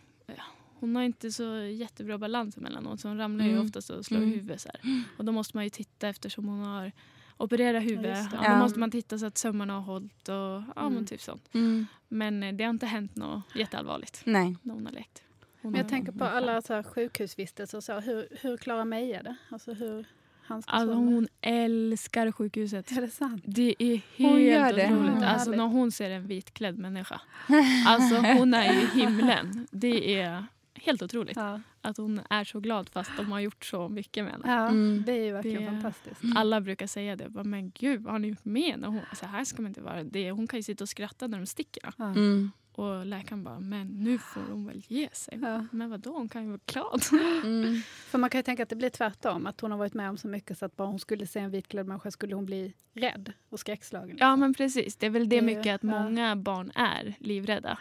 [0.88, 3.66] hon har inte så jättebra balans emellanåt så hon ramlar ju Mm.
[3.66, 4.30] oftast och slår Mm.
[4.32, 4.62] huvudet.
[4.62, 5.04] Så här.
[5.18, 6.92] Och då måste man ju titta eftersom hon har
[7.38, 8.28] opererat huvudet.
[8.34, 8.52] Ja, Ja.
[8.54, 10.94] Då måste man titta så att sömmarna har hållit och ja, Mm.
[10.94, 11.50] men typ sånt.
[11.54, 11.86] Mm.
[12.08, 14.56] Men eh, det har inte hänt något jätteallvarligt Nej.
[14.62, 15.24] när hon har lekt.
[15.62, 18.00] Hon Men jag har- tänker på alla så här sjukhusvistelser och så.
[18.00, 19.36] Hur, hur klarar Meja det?
[19.50, 20.06] Alltså hur,
[20.48, 22.92] Alltså hon älskar sjukhuset.
[22.92, 23.44] Är det sant?
[23.48, 24.86] Det är helt det.
[24.94, 25.22] otroligt.
[25.22, 27.22] Ja, Alltså när hon ser en vitklädd människa.
[27.88, 29.68] Alltså hon är ju i himlen.
[29.72, 30.46] Det är
[30.84, 31.36] helt otroligt.
[31.38, 31.62] Ja.
[31.82, 34.44] Att hon är så glad fast de har gjort så mycket med henne.
[34.48, 35.04] ja, Mm.
[35.06, 36.22] det är ju verkligen Det- fantastiskt.
[36.36, 37.30] Alla brukar säga det.
[37.30, 38.88] Bara, Men gud, vad har ni gjort med henne?
[38.88, 40.04] Hon, så här ska man inte vara.
[40.04, 41.94] Det, hon kan ju sitta och skratta när de sticker.
[41.98, 42.06] Ja.
[42.06, 42.52] Mm.
[42.76, 45.40] Och läkaren bara, men nu får hon väl ge sig.
[45.42, 45.66] Ja.
[45.72, 47.02] Men vadå, hon kan ju vara glad.
[47.44, 47.82] Mm.
[48.10, 50.18] För man kan ju tänka att det blir tvärtom, att hon har varit med om
[50.18, 53.34] så mycket så att bara hon skulle se en vitklädd människa skulle hon bli rädd
[53.50, 54.18] och skräckslagen.
[54.20, 56.04] Ja men precis, det är väl det Det- mycket att ja.
[56.04, 57.78] många barn är livrädda.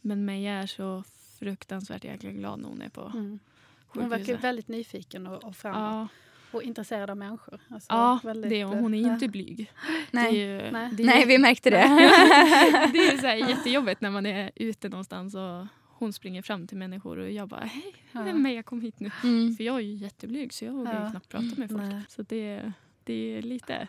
[0.00, 1.04] Men Meja är så
[1.38, 3.38] fruktansvärt jäkla glad när hon är på Mm.
[3.88, 4.44] Hon verkar ju sjukhuset.
[4.44, 5.78] väldigt nyfiken och, och framåt.
[5.78, 6.08] Ja,
[6.58, 7.60] Och intresserad av människor.
[7.68, 9.72] Alltså, ja väldigt, det, hon är eh, inte blyg.
[10.10, 10.32] Nej.
[10.32, 10.86] Det är ju, Nej.
[10.98, 11.76] Är, Nej, vi märkte det.
[12.92, 15.66] det är så här jättejobbigt när man är ute någonstans och
[15.98, 18.34] hon springer fram till människor och jag bara hej, Ja.
[18.34, 19.10] Meja kom hit nu.
[19.22, 19.54] Mm.
[19.54, 21.10] För jag är ju jätteblyg så jag vågar ju Ja.
[21.10, 21.82] knappt prata med folk.
[21.82, 22.02] Nej.
[22.08, 22.72] Så det,
[23.04, 23.88] det är lite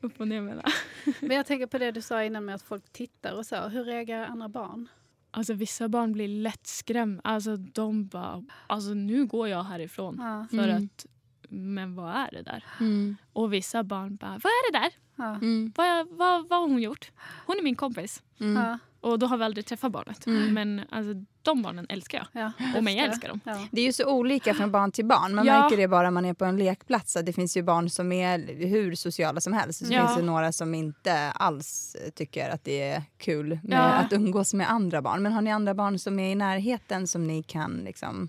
[0.00, 0.72] upp och ner med det.
[1.20, 3.68] Men jag tänker på det du sa innan med att folk tittar och så.
[3.68, 4.88] Hur reagerar andra barn?
[5.36, 7.20] Alltså vissa barn blir lättskrämda.
[7.24, 10.16] Alltså de bara, alltså nu går jag härifrån.
[10.18, 10.46] Ja.
[10.50, 10.84] För Mm.
[10.84, 11.06] att,
[11.48, 12.64] men vad är det där?
[12.80, 13.16] Mm.
[13.32, 14.90] Och vissa barn bara, vad är det där?
[15.16, 15.34] Ja.
[15.34, 15.72] Mm.
[15.76, 17.10] Vad, vad, vad har hon gjort?
[17.46, 18.22] Hon är min kompis.
[18.40, 18.62] Mm.
[18.62, 18.78] Ja.
[19.06, 20.26] Och då har vi aldrig träffat barnet.
[20.26, 20.54] Mm.
[20.54, 22.42] Men alltså, de barnen älskar jag.
[22.42, 22.52] Ja.
[22.76, 23.40] Och mig älskar dem.
[23.44, 23.66] Ja.
[23.70, 25.34] Det är ju så olika från barn till barn.
[25.34, 25.60] Man Ja.
[25.62, 27.16] märker det bara man är på en lekplats.
[27.16, 29.86] att Det finns ju barn som är hur sociala som helst.
[29.86, 30.06] Så Ja.
[30.06, 33.82] finns det några som inte alls tycker att det är kul med Ja.
[33.82, 35.22] att umgås med andra barn.
[35.22, 38.28] Men har ni andra barn som är i närheten som ni kan liksom...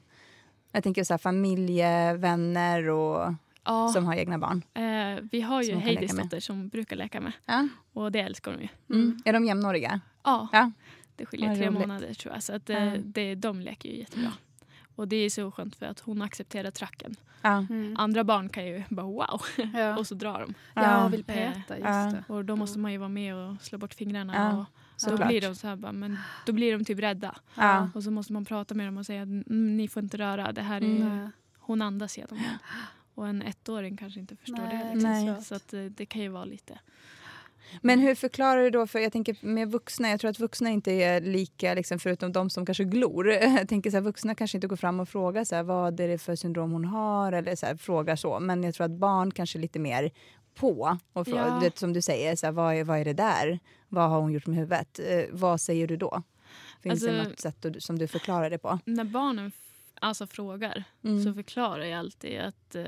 [0.72, 3.34] Jag tänker så här familjevänner och
[3.66, 4.62] Ja, som har egna barn.
[4.74, 7.32] eh, vi har ju Heidis dotter som brukar leka med.
[7.46, 7.68] Ja.
[7.94, 8.68] Och det älskar hon ju.
[8.96, 9.22] Mm.
[9.26, 10.00] Är de jämnåriga?
[10.28, 10.72] Ja, Ja.
[11.16, 11.80] det skiljer Vad tre roligt.
[11.80, 12.44] månader tror jag.
[12.44, 12.98] Så att, eh, Ja.
[13.04, 14.32] det, de leker ju jättebra.
[14.96, 17.16] Och det är så skönt för att hon accepterar tracken.
[17.42, 17.58] Ja.
[17.70, 17.96] Mm.
[17.98, 19.42] Andra barn kan ju bara wow
[19.74, 19.98] Ja.
[20.00, 20.54] och så drar de.
[20.74, 21.76] ja, vill Eh, peta.
[21.76, 22.14] Just ja.
[22.28, 22.34] det.
[22.34, 24.36] Och då måste man ju vara med och slå bort fingrarna.
[24.36, 24.66] Ja, och då
[25.12, 25.28] såklart.
[25.28, 27.36] blir de så här bara, men då blir de typ rädda.
[27.56, 27.90] Ja.
[27.96, 30.52] Och så måste man prata med dem och säga "Mm, ni får inte röra.
[30.52, 31.32] Det här är, Mm.
[31.60, 32.58] Hon andas genom den.
[33.16, 34.96] Och en ettåring kanske inte förstår Nej, det.
[34.96, 35.44] Liksom.
[35.44, 36.80] Så att, eh, det kan ju vara lite...
[37.82, 40.92] Men hur förklarar du då, för jag tänker med vuxna, jag tror att vuxna inte
[40.92, 43.28] är lika, liksom, förutom de som kanske glor.
[43.32, 46.08] Jag tänker så här, vuxna kanske inte går fram och frågar så här, vad är
[46.08, 48.40] det för syndrom hon har eller så här, frågar så.
[48.40, 50.12] Men jag tror att barn kanske är lite mer
[50.56, 51.60] på och frågar, Ja.
[51.64, 53.60] det, som du säger, så här, vad, är, vad är det där?
[53.90, 55.00] Vad har hon gjort med huvudet?
[55.00, 56.24] Eh, vad säger du då?
[56.84, 58.80] Finns det Alltså- något sätt du, som du förklarar det på?
[58.86, 59.52] När barnen
[60.02, 61.24] alltså frågar Mm.
[61.24, 62.86] så förklarar jag alltid att eh,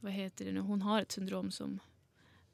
[0.00, 0.60] vad heter det nu?
[0.60, 1.78] hon har ett syndrom som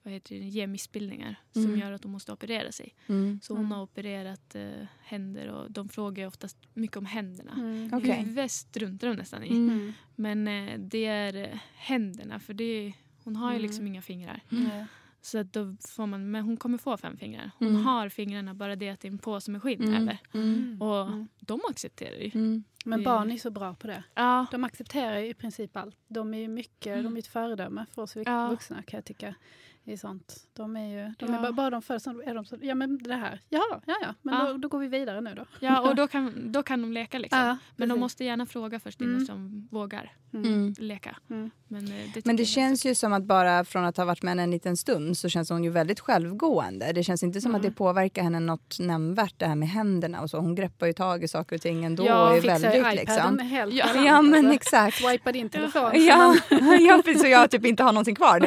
[0.03, 1.79] vad heter det, ger missbildningar som Mm.
[1.81, 2.95] gör att hon måste operera sig.
[3.07, 3.41] Mm.
[3.43, 4.71] Så hon har opererat eh,
[5.03, 7.53] händer och de frågar ju oftast mycket om händerna.
[7.53, 7.91] Mm.
[7.95, 8.13] Okej.
[8.23, 9.49] Huvudet struntar de nästan i.
[9.51, 9.71] Mm.
[9.71, 9.93] Mm.
[10.17, 12.93] Men eh, det är eh, händerna för det är,
[13.25, 13.63] hon har ju Mm.
[13.67, 14.41] liksom inga fingrar.
[14.49, 14.87] Nej.
[15.23, 17.51] Så att då får man, men hon kommer få fem fingrar.
[17.59, 17.83] Hon Mm.
[17.85, 20.03] har fingrarna bara det att det är en påse med skinn Mm.
[20.03, 20.19] över.
[20.35, 20.83] Mm.
[20.83, 21.29] Och Mm.
[21.41, 22.31] de accepterar ju.
[22.35, 22.65] Mm.
[22.85, 24.03] Men barn är så bra på det.
[24.15, 25.97] Ja, De accepterar ju i princip allt.
[26.09, 28.49] De är ju mycket, de är ett föredöme för oss Ja.
[28.51, 29.35] vuxna kan jag tycka.
[29.85, 30.37] I sånt.
[30.57, 31.39] De är ju, de Ja.
[31.39, 34.15] är bara, bara de föds är de så, ja men det här, ja, ja, ja,
[34.23, 34.45] men Ja.
[34.53, 35.45] Då, då går vi vidare nu då.
[35.61, 37.39] ja och då kan, då kan de leka liksom.
[37.41, 39.27] Ja, men de måste gärna fråga först innan Mm.
[39.27, 40.75] de vågar Mm.
[40.79, 41.17] leka.
[41.31, 41.51] Mm.
[41.69, 44.31] Men eh, det, Men det känns ju som att bara från att ha varit med
[44.31, 46.93] henne en liten stund så känns hon ju väldigt självgående.
[46.93, 47.71] Det känns inte som att Mm.
[47.71, 50.39] det påverkar henne något nämnvärt det här med händerna och så.
[50.39, 52.97] Hon greppar ju tag i saker och ting ändå Ja, och är Fixar väldigt iPaden
[52.97, 53.39] liksom.
[53.39, 53.87] helt Ja.
[53.87, 54.53] galant, Ja men alltså.
[54.55, 54.97] exakt.
[54.97, 55.91] Swipa din telefon.
[55.91, 56.35] så Ja,
[56.81, 57.23] ja, precis.
[57.23, 58.47] Så jag typ inte har någonting kvar nu.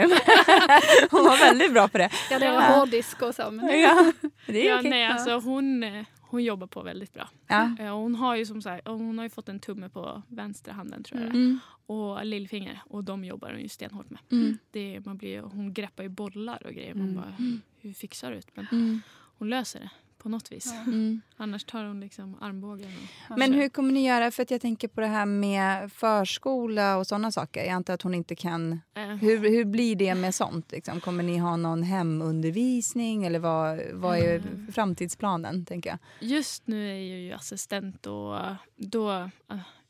[1.24, 2.10] Hon var väldigt bra på det.
[2.32, 2.62] Ja.
[2.76, 3.52] hårddisk och så.
[3.52, 4.12] Men det, Ja,
[4.48, 4.90] det är ja, okej.
[4.90, 7.30] nej, alltså, hon, eh, hon jobbar på väldigt bra.
[7.48, 7.70] Ja.
[7.80, 10.74] Eh, Hon har ju som sagt, och hon har ju fått en tumme på vänstra
[10.74, 11.38] handen tror jag det.
[11.38, 14.20] Mm, och lillfinger och de jobbar hon ju stenhårt med.
[14.32, 16.94] mm, Det, man blir, hon greppar ju bollar och grejer.
[16.94, 17.16] Man Mm.
[17.16, 17.36] bara,
[17.82, 18.48] hur fixar du det?
[18.54, 19.02] Men mm,
[19.38, 19.90] hon löser det
[20.24, 20.74] på något vis.
[20.88, 21.22] mm.
[21.38, 22.92] Annars tar hon liksom armbågen.
[23.30, 24.32] Och, Men hur kommer ni göra?
[24.32, 27.60] För att jag tänker på det här med förskola och sådana saker.
[27.64, 28.72] Jag antar att hon inte kan...
[28.96, 30.72] Eh, Hur, hur blir det med sånt?
[30.72, 31.00] Liksom?
[31.02, 34.72] Kommer ni ha någon hemundervisning eller vad, vad är Mm.
[34.72, 35.66] framtidsplanen?
[35.66, 36.00] tänker jag?
[36.30, 38.40] Just nu är jag ju assistent och
[38.76, 39.30] då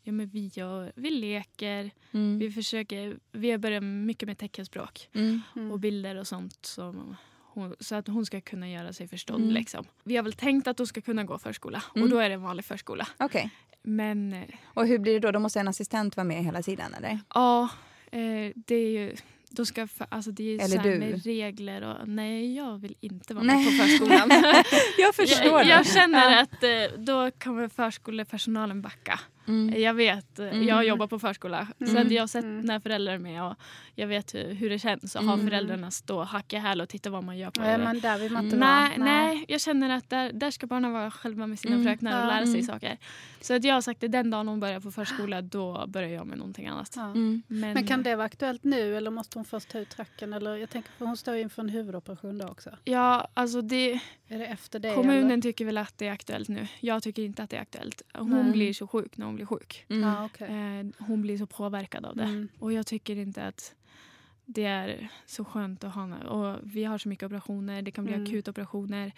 [0.03, 2.39] ja, men vi, gör, vi leker, Mm.
[2.39, 5.71] vi försöker, vi har börjat mycket med teckenspråk Mm.
[5.71, 7.15] och bilder och sånt som
[7.53, 9.41] hon, så att hon ska kunna göra sig förstådd.
[9.41, 9.53] Mm.
[9.53, 9.85] Liksom.
[10.03, 12.03] Vi har väl tänkt att hon ska kunna gå förskola Mm.
[12.03, 13.07] och då är det en vanlig förskola.
[13.19, 13.49] Okej.
[13.83, 15.31] Men eh, Och hur blir det då?
[15.31, 16.93] Då måste en assistent vara med hela tiden?
[16.93, 17.19] eller?
[17.33, 17.69] ja,
[18.11, 19.15] eh, det är ju
[19.49, 20.99] då ska, alltså det är Eller du.
[20.99, 23.55] med regler och nej jag vill inte vara Nej.
[23.55, 24.29] med på förskolan.
[24.97, 29.19] Jag förstår jag, jag känner att eh, då kommer förskolepersonalen backa.
[29.47, 29.81] Mm.
[29.81, 30.67] Jag vet, eh, Mm.
[30.67, 32.05] jag jobbar på förskola så Mm.
[32.07, 32.61] att jag har sett Mm.
[32.61, 33.55] när föräldrar är med och
[33.95, 35.45] jag vet hur, hur det känns att ha Mm.
[35.47, 38.31] föräldrarna stå och hacka häl och titta vad man gör på Ja, men där vill
[38.31, 39.05] man inte Nej, vara.
[39.09, 41.85] nej, jag känner att där, där ska barnen vara själva med sina Mm.
[41.87, 42.65] fröknar och lära sig Mm.
[42.65, 42.97] saker.
[43.41, 46.27] Så att jag har sagt att den dagen hon börjar på förskola då börjar jag
[46.27, 46.93] med någonting annat.
[46.95, 47.05] Ja.
[47.05, 47.43] Mm.
[47.47, 50.33] Men, Men kan det vara aktuellt nu eller måste hon först ta ut tracken?
[50.33, 52.69] Eller, jag tänker hon står ju inför en huvudoperation då också.
[52.83, 53.91] Ja, alltså det,
[54.27, 54.93] Är det efter det?
[54.95, 55.41] kommunen eller?
[55.41, 56.67] tycker väl att det är aktuellt nu.
[56.79, 58.01] Jag tycker inte att det är aktuellt.
[58.13, 58.51] Hon Nej.
[58.51, 59.85] blir så sjuk när hon blir sjuk.
[59.89, 60.01] Mm.
[60.09, 60.47] Ja, okej.
[60.47, 62.23] Eh, hon blir så påverkad av det.
[62.23, 62.47] Mm.
[62.59, 63.75] Och jag tycker inte att
[64.45, 66.25] det är så skönt att ha henne.
[66.27, 68.23] Och vi har så mycket operationer, det kan bli Mm.
[68.25, 69.11] akutoperationer.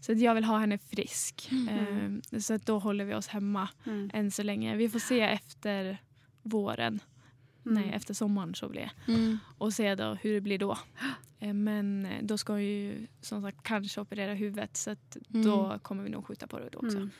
[0.00, 1.48] Så att jag vill ha henne frisk.
[1.52, 2.22] Mm.
[2.32, 4.10] Eh, så att då håller vi oss hemma Mm.
[4.14, 4.76] än så länge.
[4.76, 5.98] Vi får se efter
[6.42, 7.00] våren,
[7.66, 7.82] Mm.
[7.82, 9.12] nej efter sommaren så blir det.
[9.12, 9.38] Mm.
[9.58, 10.78] Och se då hur det blir då.
[11.38, 15.44] Eh, Men eh, då ska hon ju som sagt kanske operera huvudet så att Mm.
[15.46, 16.96] då kommer vi nog skjuta på det då också.
[16.96, 17.10] Mm.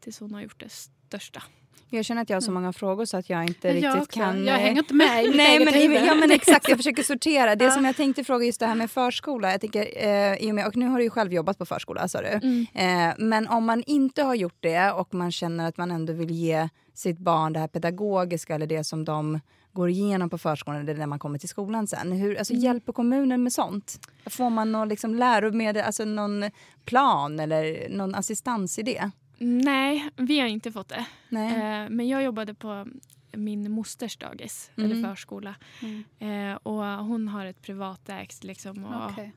[0.00, 0.72] Tills hon har gjort det
[1.08, 1.42] största.
[1.90, 4.20] Jag känner att jag har så många frågor så att jag inte Jag riktigt också.
[4.20, 4.44] kan...
[4.44, 6.02] Jag eh, hänger inte med i mitt Nej, eget men, huvud.
[6.06, 7.56] ja men exakt, jag försöker sortera.
[7.56, 7.70] Det Ja.
[7.70, 9.50] som jag tänkte fråga just det här med förskola.
[9.52, 12.66] Jag tänker, eh, med, och nu har du ju själv jobbat på förskola sa du.
[12.74, 16.30] Eh, men om man inte har gjort det och man känner att man ändå vill
[16.30, 19.40] ge sitt barn det här pedagogiska eller det som de
[19.72, 22.12] går igenom på förskolan eller när man kommer till skolan sen.
[22.12, 24.08] Hur, alltså, Hjälper kommunen med sånt?
[24.26, 26.44] Får man någon liksom läromedel, alltså någon
[26.84, 29.10] plan eller någon assistans i det?
[29.38, 31.06] Nej, vi har inte fått det.
[31.30, 32.86] Eh, Men jag jobbade på
[33.32, 34.90] min mosters dagis, Mm.
[34.90, 35.54] eller förskola.
[35.82, 36.04] Mm.
[36.52, 39.32] Eh, och hon har ett privatägt liksom, och Okej.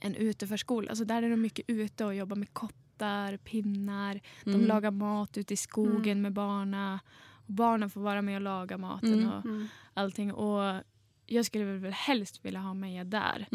[0.00, 0.88] en uteförskola.
[0.90, 4.20] Alltså där är de mycket ute och jobbar med kottar, pinnar.
[4.46, 4.58] Mm.
[4.60, 7.00] De lagar mat ute i skogen med barna.
[7.46, 9.28] Och barnen får vara med och laga maten Mm.
[9.28, 9.68] och Mm.
[9.94, 10.32] allting.
[10.32, 10.82] Och
[11.26, 13.46] jag skulle väl helst vilja ha Meja där.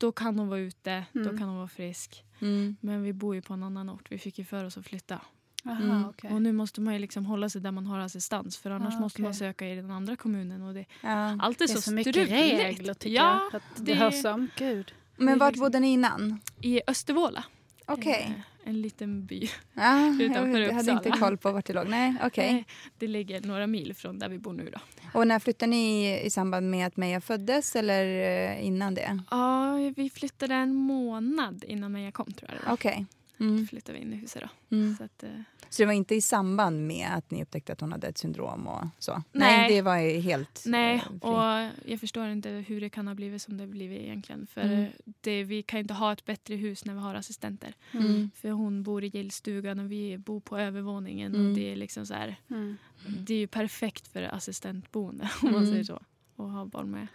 [0.00, 1.38] Då kan hon vara ute, då Mm.
[1.38, 2.24] kan hon vara frisk.
[2.40, 2.76] Mm.
[2.80, 4.06] Men vi bor ju på en annan ort.
[4.12, 5.20] Vi fick ju för oss att flytta.
[5.64, 6.04] Aha, Mm.
[6.04, 6.30] okej.
[6.32, 8.56] Och nu måste man ju liksom hålla sig där man har assistans.
[8.58, 10.62] För annars Ah, måste man söka i den andra kommunen.
[10.62, 11.36] Och det, Ja.
[11.40, 13.56] allt är, Det är så, så mycket regler tycker ja, jag.
[13.56, 14.48] Att det, det- hörs om.
[14.56, 14.92] Gud.
[15.16, 16.40] Men vart liksom- bodde ni innan?
[16.60, 17.44] I Östervåla.
[17.86, 18.34] Okej.
[18.36, 19.48] Eh, en liten by.
[19.74, 21.88] Ja, Utanför jag hade inte koll på vart det låg.
[21.88, 22.14] Nej.
[22.34, 22.56] Eh,
[22.98, 24.70] Det ligger några mil från där vi bor nu.
[24.72, 24.78] Då.
[25.14, 28.04] Och när flyttade ni i samband med att Meja föddes eller
[28.50, 29.22] eh, innan det?
[29.30, 32.72] Ja, vi flyttade en månad innan Meja kom tror jag.
[32.72, 33.06] Okej.
[33.10, 33.66] Då Mm.
[33.66, 34.76] flyttade vi in i huset då.
[34.76, 34.96] Mm.
[34.96, 35.30] Så att, eh,
[35.68, 38.66] Så det var inte i samband med att ni upptäckte att hon hade ett syndrom
[38.66, 39.22] och så?
[39.32, 39.68] Nej.
[39.74, 43.42] det var ju helt nej, eh, och jag förstår inte hur det kan ha blivit
[43.42, 44.46] som det blivit egentligen.
[44.46, 44.80] För Mm.
[44.82, 44.88] eh,
[45.20, 47.74] det, vi kan inte ha ett bättre hus när vi har assistenter.
[47.92, 48.30] Mm.
[48.34, 51.34] För hon bor i gillstugan och vi bor på övervåningen.
[51.34, 51.48] Mm.
[51.48, 52.76] Och det är liksom så här, Mm.
[53.18, 55.70] det är ju perfekt för assistentboende om man Mm.
[55.72, 56.00] säger så.
[56.36, 57.06] Och ha barn med.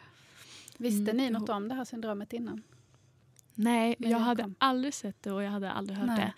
[0.77, 1.17] Visste Mm.
[1.17, 2.61] ni något om det här syndromet innan?
[3.55, 4.55] Nej, Men jag hade kom.
[4.57, 6.17] aldrig sett det och jag hade aldrig hört Nej.
[6.19, 6.33] det.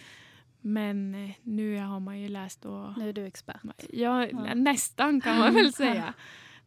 [0.61, 3.61] Men eh, nu har man ju läst och Nu är du expert.
[3.93, 4.53] ja, Ja.
[4.55, 6.13] nästan kan man väl säga.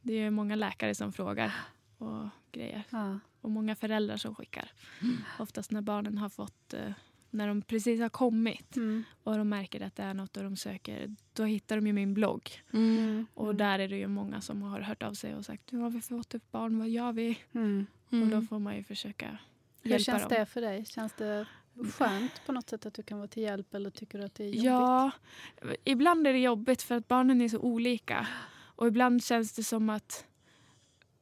[0.02, 1.52] Det är ju många läkare som frågar
[1.98, 2.82] och grejer.
[2.90, 3.18] Ja.
[3.40, 4.70] Och många föräldrar som skickar.
[5.02, 5.16] Mm.
[5.38, 6.92] Oftast när barnen har fått, eh,
[7.30, 9.04] när de precis har kommit Mm.
[9.22, 12.14] och de märker att det är något och de söker, då hittar de ju min
[12.14, 12.50] blogg.
[12.72, 13.26] Mm.
[13.34, 15.90] Och där är det ju många som har hört av sig och sagt nu har
[15.90, 17.38] vi fått ett barn, vad gör vi?
[17.52, 17.86] Mm.
[18.12, 18.22] Mm.
[18.24, 19.38] Och då får man ju försöka
[19.82, 20.30] Hur känns dem.
[20.30, 20.84] det för dig?
[20.84, 21.46] Känns det
[21.94, 24.44] skönt på något sätt att du kan vara till hjälp eller tycker du att det
[24.44, 24.64] är jobbigt?
[24.64, 25.10] Ja,
[25.84, 28.26] ibland är det jobbigt för att barnen är så olika.
[28.76, 30.24] Och ibland känns det som att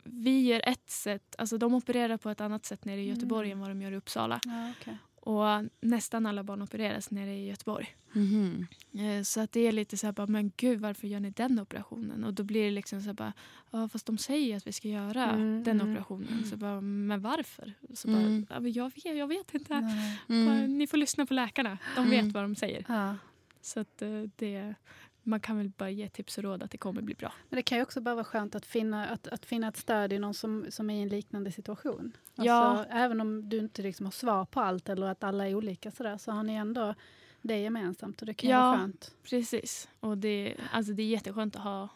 [0.04, 3.60] vi gör ett sätt, alltså de opererar på ett annat sätt nere i Göteborg än
[3.60, 4.40] vad de gör i Uppsala.
[4.44, 4.98] Ja, okej.
[5.28, 7.96] Och nästan alla barn opereras nere i Göteborg.
[8.12, 8.66] Mhm.
[8.92, 11.58] Eh, Så att det är lite så här bara, men gud varför gör ni den
[11.60, 12.24] operationen?
[12.24, 13.32] Och då blir det liksom så här bara,
[13.70, 15.92] ja fast de säger att vi ska göra Mm, den mm.
[15.92, 16.44] operationen.
[16.44, 17.72] Så bara, men varför?
[17.94, 18.44] Så Mm.
[18.48, 19.68] bara, ja, men jag, vet, jag vet inte.
[20.28, 20.78] Bara, Mm.
[20.78, 22.10] Ni får lyssna på läkarna, de Mm.
[22.26, 22.84] vet vad de säger.
[22.88, 23.16] Ja.
[23.60, 24.74] Så att eh, det,
[25.28, 27.32] man kan väl bara ge tips och råd att det kommer bli bra.
[27.48, 30.12] Men det kan ju också bara vara skönt att finna, att, att finna ett stöd
[30.12, 32.12] i någon som, som är i en liknande situation.
[32.28, 32.84] Alltså, Ja.
[32.90, 36.18] Även om du inte liksom har svar på allt eller att alla är olika sådär,
[36.18, 36.94] så har ni ändå
[37.42, 38.62] det gemensamt och det kan ju Ja.
[38.66, 39.14] vara skönt.
[39.30, 39.88] Precis.
[40.00, 41.88] Och det, alltså det är jätteskönt att ha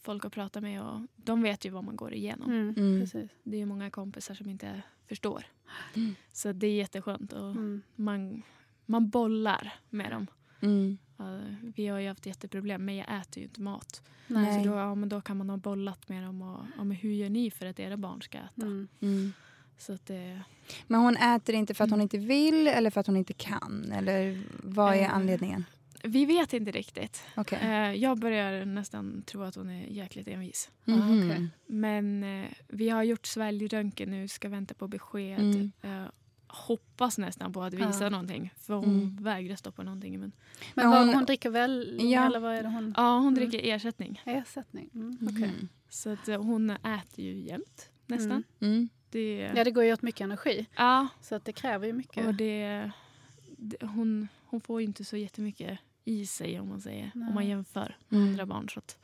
[0.00, 2.50] folk att prata med och de vet ju vad man går igenom.
[2.50, 2.74] Mm.
[2.76, 3.00] Mm.
[3.00, 3.30] Precis.
[3.42, 5.46] Det är ju många kompisar som inte förstår.
[5.94, 6.14] Mm.
[6.32, 7.82] Så det är jätteskönt och Mm.
[7.96, 8.42] man,
[8.86, 10.26] man bollar med dem.
[11.18, 11.56] Mm.
[11.62, 14.02] Ja, vi har ju haft jätteproblem, men jag äter ju inte mat.
[14.26, 14.64] Nej.
[14.64, 17.12] Så då, ja, men då kan man ha bollat med dem och ja, men hur
[17.12, 18.62] gör ni för att era barn ska äta?
[18.62, 18.88] Mm.
[19.00, 19.32] Mm.
[19.78, 20.42] Så att det,
[20.86, 23.92] Men hon äter inte för att hon inte vill eller för att hon inte kan?
[23.92, 25.64] Eller vad är Eh, anledningen?
[26.06, 27.22] vi vet inte riktigt.
[27.36, 27.58] Okej.
[27.62, 30.70] Eh, jag börjar nästan tro att hon är jäkligt envis.
[30.84, 31.28] Mhm.
[31.28, 31.48] okej.
[31.66, 35.40] Men eh, vi har gjort sväljröntgen nu, ska vänta på besked.
[35.40, 35.70] Mm.
[36.56, 38.10] Hoppas nästan på att visa Ja.
[38.10, 38.52] någonting.
[38.56, 39.16] För hon Mm.
[39.22, 40.32] vägrar stoppa någonting i mun.
[40.74, 42.26] Men Men hon- hon, dricker väl, Ja.
[42.26, 42.94] eller vad är det hon?
[42.96, 43.34] Ja, hon Mm.
[43.34, 44.22] dricker ersättning.
[44.24, 44.90] Ersättning?
[44.94, 45.48] Mm, okej.
[45.48, 45.68] Mhm.
[45.88, 48.30] Så att eh, hon äter ju jämt nästan.
[48.30, 48.44] Mm.
[48.74, 48.88] Mm.
[49.10, 50.66] Det, Ja, det går ju åt mycket energi.
[50.76, 52.26] ja, Så att det kräver ju mycket.
[52.26, 52.90] och det,
[53.56, 57.10] det, hon, hon får ju inte så jättemycket i sig om man säger.
[57.14, 57.28] Nej.
[57.28, 58.24] Om man jämför Mm.
[58.28, 58.68] andra barn.
[58.68, 58.98] Så att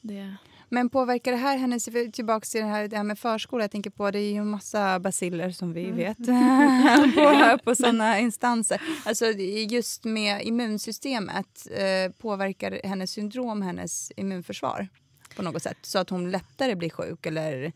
[0.00, 0.36] det,
[0.68, 1.88] Men påverkar det här hennes...
[2.12, 3.64] Tillbaka till det här, det här med förskola.
[3.64, 5.96] Jag tänker på det är ju en massa basiller som vi Mm.
[5.96, 6.16] vet
[7.16, 8.82] på, på såna instanser.
[9.04, 9.26] Alltså
[9.70, 11.66] just med immunsystemet.
[11.70, 14.88] Eh, påverkar hennes syndrom hennes immunförsvar
[15.36, 15.78] på något sätt?
[15.82, 17.72] Så att hon lättare blir sjuk eller?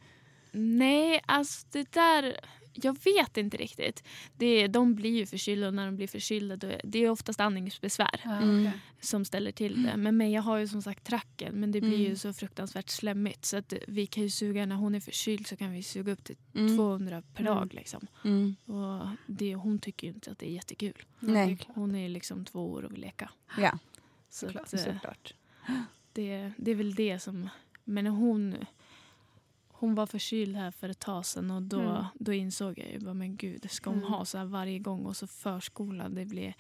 [0.53, 2.37] nej, alltså det där...
[2.73, 4.05] Jag vet inte riktigt.
[4.37, 8.21] Det, de blir ju förkylda och när de blir förkylda då det är oftast andningsbesvär
[8.25, 8.71] Ja, Mm.
[9.01, 9.97] som ställer till det.
[9.97, 12.11] Men Meja har ju som sagt tracken men det blir Mm.
[12.11, 15.57] ju så fruktansvärt slemmigt så att vi kan ju suga när hon är förkyld så
[15.57, 16.77] kan vi suga upp till Mm.
[16.77, 17.55] 200 per Mm.
[17.55, 17.75] dag.
[17.75, 18.07] Liksom.
[18.25, 18.57] Mm.
[18.65, 21.03] Och det, hon tycker ju inte att det är jättekul.
[21.21, 21.59] Nej.
[21.69, 23.31] Hon är liksom två år och vill leka.
[23.59, 23.79] Ja,
[24.29, 25.35] Så Såklart, att, eh, såklart.
[26.13, 27.49] det, det är väl det som...
[27.85, 28.57] Men hon,
[29.81, 32.05] hon var förkyld här för ett tag sedan och då, Mm.
[32.15, 34.11] då insåg jag ju bara, men gud, ska hon Mm.
[34.13, 36.55] ha så här varje gång och så förskola, det blir...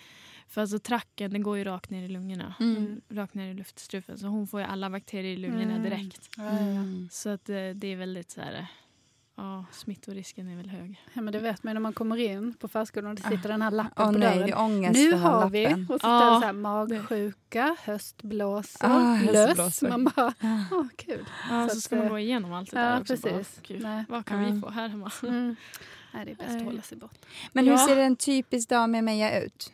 [0.49, 2.55] För alltså tracken, den går ju rakt ner i lungorna.
[2.61, 3.01] Mm.
[3.09, 4.19] Rakt ner i luftstrupen.
[4.19, 5.83] Så hon får ju alla bakterier i lungorna Mm.
[5.83, 6.31] direkt.
[6.39, 7.09] Mm.
[7.13, 8.67] Så att eh, det är väldigt så här...
[9.37, 11.05] Ja, smittorisken är väl hög.
[11.15, 13.49] Ja, men det vet man ju när man kommer in på förskolan och det sitter
[13.49, 14.83] den här lappen Åh på nej, dörren.
[14.83, 15.87] det Nu har vi, lappen.
[15.91, 19.83] och så det så här magsjuka, höstblåsor, Ah, löss.
[19.83, 20.59] Man bara, Ah.
[20.73, 21.25] åh kul.
[21.51, 23.17] Ja, Så så, att, ska man eh, gå igenom allt det ja, där också.
[23.17, 23.61] precis.
[23.69, 24.05] Bara, Nej.
[24.09, 24.51] vad kan Ja.
[24.55, 25.11] vi få här hemma?
[25.23, 25.57] Mm.
[26.15, 27.19] Nej, det är bäst att hålla sig bort.
[27.53, 27.87] Men hur Ja.
[27.87, 29.73] ser en typisk dag med Meja ut?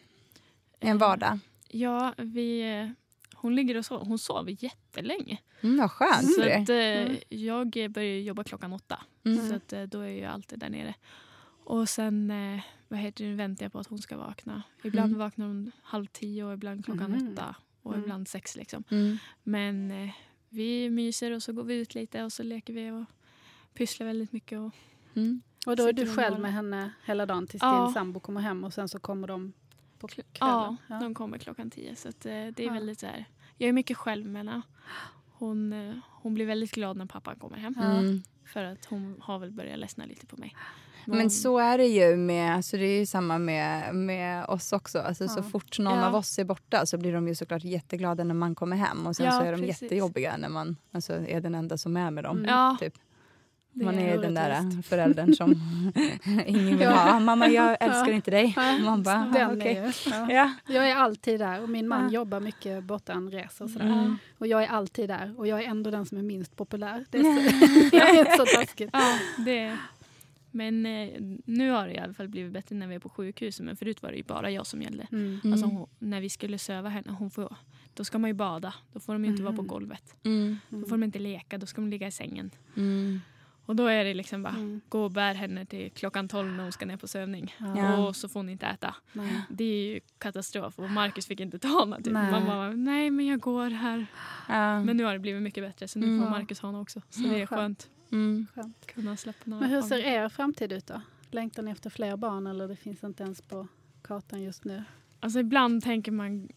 [0.81, 1.39] En Eh, vardag?
[1.69, 2.89] Ja, vi, eh,
[3.35, 4.05] hon ligger och sover.
[4.05, 5.39] Hon sover jättelänge.
[5.61, 6.63] Mm, vad skönt Så er.
[6.63, 7.17] att, eh, Mm.
[7.29, 8.99] jag börjar jobba klockan åtta.
[9.25, 9.49] Mm.
[9.49, 10.95] Så att, eh, då är jag alltid där nere.
[11.65, 14.63] Och sen eh, vad heter det, väntar jag på att hon ska vakna.
[14.85, 15.19] Ibland Mm.
[15.19, 17.33] vaknar hon halv tio och ibland klockan Mhm.
[17.33, 17.55] åtta.
[17.83, 18.05] Och Mm.
[18.05, 18.85] ibland sex liksom.
[18.91, 19.17] Mm.
[19.43, 20.11] Men eh,
[20.49, 23.05] vi myser och så går vi ut lite och så leker vi och
[23.75, 24.59] pysslar väldigt mycket.
[24.59, 24.73] Och,
[25.15, 25.43] Mm.
[25.67, 27.85] Och då är du själv med henne hela dagen tills Ja.
[27.85, 29.53] din sambo kommer hem och sen så kommer de
[29.99, 30.31] på kvällen?
[30.41, 30.99] ja, Ja.
[31.01, 31.97] de kommer klockan tio.
[31.97, 32.73] Så att, eh, det är Ja.
[32.73, 33.25] väldigt så här.
[33.57, 34.63] Jag är mycket själv med henne.
[35.33, 37.75] Hon, eh, hon blir väldigt glad när pappan kommer hem.
[37.83, 38.23] Mm.
[38.45, 40.57] För att hon har väl börjat ledsna lite på mig.
[41.09, 44.73] Men Hon- så är det ju med, alltså det är ju samma med, med oss
[44.73, 44.99] också.
[44.99, 45.43] Alltså Så Ja.
[45.43, 46.07] fort någon Ja.
[46.07, 49.17] av oss är borta så blir de ju såklart jätteglada när man kommer hem och
[49.17, 49.83] sen Ja, så är de precis.
[49.83, 52.37] jättejobbiga när man alltså, är den enda som är med dem.
[52.39, 52.49] Mm.
[52.51, 52.95] Ja, Typ.
[53.79, 55.51] Det Man är den där föräldern som
[56.47, 56.91] ingen vill Ja.
[56.91, 57.21] ha.
[57.21, 58.13] Mamma jag älskar Ja.
[58.15, 58.55] inte dig.
[58.85, 59.75] Man bara, den "Ah, är okej."
[60.07, 60.31] ju, ja.
[60.33, 60.53] Ja.
[60.75, 62.11] Jag är alltid där och min man Ja.
[62.15, 63.87] jobbar mycket borta, han reser och sådär.
[63.87, 64.19] Mm.
[64.39, 67.05] Och jag är alltid där och jag är ändå den som är minst populär.
[67.11, 67.57] Det är så,
[67.91, 68.91] det är så taskigt.
[68.93, 69.77] Ja, det...
[70.51, 71.09] Men eh,
[71.45, 73.67] nu har det i alla fall blivit bättre när vi är på sjukhuset.
[73.67, 75.07] Men förut var det ju bara jag som gällde.
[75.13, 75.41] Mm.
[75.45, 75.53] Mm.
[75.53, 77.57] Alltså hon, när vi skulle söva henne, hon får,
[77.95, 78.75] då ska man ju bada.
[78.93, 79.69] Då får de ju inte vara på Mhm.
[79.69, 80.15] golvet.
[80.25, 80.59] Mm.
[80.69, 82.51] Då får de inte leka, då ska de ligga i sängen.
[83.67, 83.71] Mm.
[83.71, 84.81] Och då är det liksom bara Mm.
[84.89, 87.55] gå och bär henne till klockan 12 när hon ska ner på sövning.
[87.59, 87.97] Ja.
[88.07, 88.95] Och så får hon inte äta.
[89.13, 89.41] Nej.
[89.51, 90.79] Det är ju katastrof.
[90.79, 91.97] Och Marcus fick inte ta henne.
[92.03, 92.13] Typ.
[92.13, 92.31] Nej.
[92.31, 94.07] Mamma bara, nej men jag går här.
[94.49, 94.85] Ja.
[94.85, 96.21] Men nu har det blivit mycket bättre så nu Mm.
[96.23, 97.03] får Marcus ha henne också.
[97.11, 97.49] Så det är Skönt.
[97.49, 98.47] skönt Mm.
[98.55, 98.77] Skönt.
[98.81, 101.01] att kunna släppa några Men hur ser er framtid ut då?
[101.31, 103.69] Längtar ni efter fler barn eller det finns inte ens på
[104.03, 104.85] kartan just nu?
[105.21, 106.49] Alltså ibland tänker man,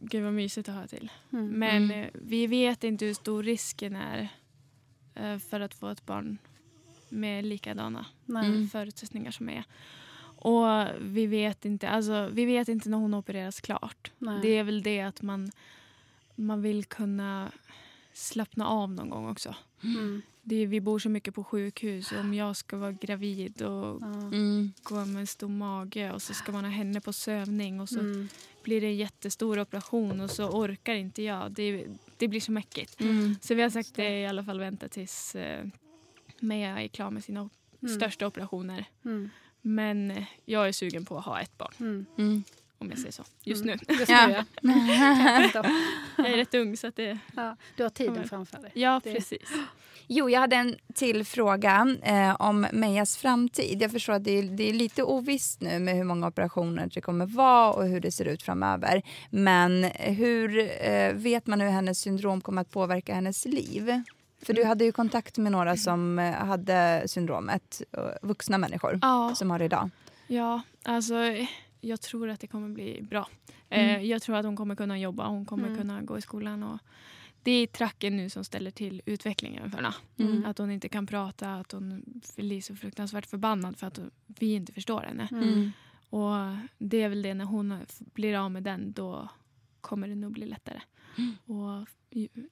[0.00, 1.10] gud vad mysigt att ha till.
[1.32, 1.46] Mm.
[1.48, 2.00] Men Mm.
[2.00, 4.28] eh, vi vet inte hur stor risken är
[5.14, 6.38] eh, för att få ett barn
[7.10, 8.06] med likadana.
[8.28, 8.68] Mm.
[8.68, 9.64] förutsättningar som är.
[10.42, 10.66] Och
[11.00, 14.10] vi vet inte, alltså, vi vet inte när hon opereras klart.
[14.18, 14.38] Nej.
[14.42, 15.50] Det är väl det att man,
[16.36, 17.50] man vill kunna
[18.12, 19.54] slappna av någon gång också.
[19.84, 20.22] Mm.
[20.42, 22.12] Det vi bor så mycket på sjukhus.
[22.12, 24.02] Om jag ska vara gravid och.
[24.02, 24.72] Mm.
[24.82, 27.98] gå med en stor mage och så ska man ha henne på sövning och så
[28.00, 28.28] Mm.
[28.62, 31.52] blir det en jättestor operation och så orkar inte jag.
[31.52, 31.86] Det,
[32.16, 33.00] det blir så mäckigt.
[33.00, 33.36] Mm.
[33.40, 35.64] Så vi har sagt det i alla fall vänta tills eh,
[36.40, 37.94] Meja är klar med sina op- Mm.
[37.94, 38.84] största operationer.
[39.04, 39.30] Mm.
[39.62, 42.06] Men eh, jag är sugen på att ha ett barn, Mm.
[42.18, 42.44] Mm.
[42.78, 43.24] om jag säger så.
[43.44, 43.78] Just Mm.
[43.88, 43.94] nu.
[43.94, 44.44] Just nu, Ja.
[44.62, 45.48] ja.
[45.50, 45.66] Stopp.
[46.16, 47.18] Jag är rätt ung så att det...
[47.36, 47.56] ja.
[47.76, 48.70] Du har tiden framför dig.
[48.74, 49.48] Ja, Det- precis.
[50.06, 53.82] Jo, jag hade en till fråga eh, om Mejas framtid.
[53.82, 57.00] Jag förstår att det är, det är lite ovisst nu med hur många operationer det
[57.00, 59.02] kommer vara och hur det ser ut framöver.
[59.30, 64.02] Men hur eh, vet man hur hennes syndrom kommer att påverka hennes liv?
[64.42, 69.34] För du hade ju kontakt med några som eh, hade syndromet, eh, vuxna människor Ja,
[69.34, 69.90] som har det idag.
[70.26, 71.14] ja, alltså
[71.80, 73.28] jag tror att det kommer bli bra.
[73.68, 74.06] Eh, Mm.
[74.06, 75.78] Jag tror att hon kommer kunna jobba, hon kommer Mm.
[75.78, 76.78] kunna gå i skolan och
[77.42, 79.94] det är tracken nu som ställer till utvecklingen för henne.
[80.18, 80.44] Mm.
[80.44, 82.02] Att hon inte kan prata, att hon
[82.36, 85.28] blir så fruktansvärt förbannad för att vi inte förstår henne.
[85.30, 85.70] Mm.
[86.10, 86.34] Och
[86.78, 89.28] det är väl det, när hon blir av med den, då
[89.80, 90.80] kommer det nog bli lättare.
[91.18, 91.36] Mm.
[91.58, 91.88] Och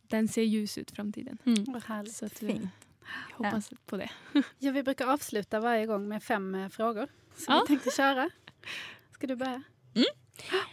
[0.03, 1.39] den ser ljus ut framtiden.
[1.67, 2.13] Vad härligt.
[2.15, 2.71] Så att, eh, Fint.
[3.39, 4.11] jag hoppas på det.
[4.59, 7.09] Ja, vi brukar avsluta varje gång med fem eh, frågor.
[7.37, 7.61] Så Ja.
[7.61, 8.31] vi tänkte köra.
[9.13, 9.63] Ska du börja?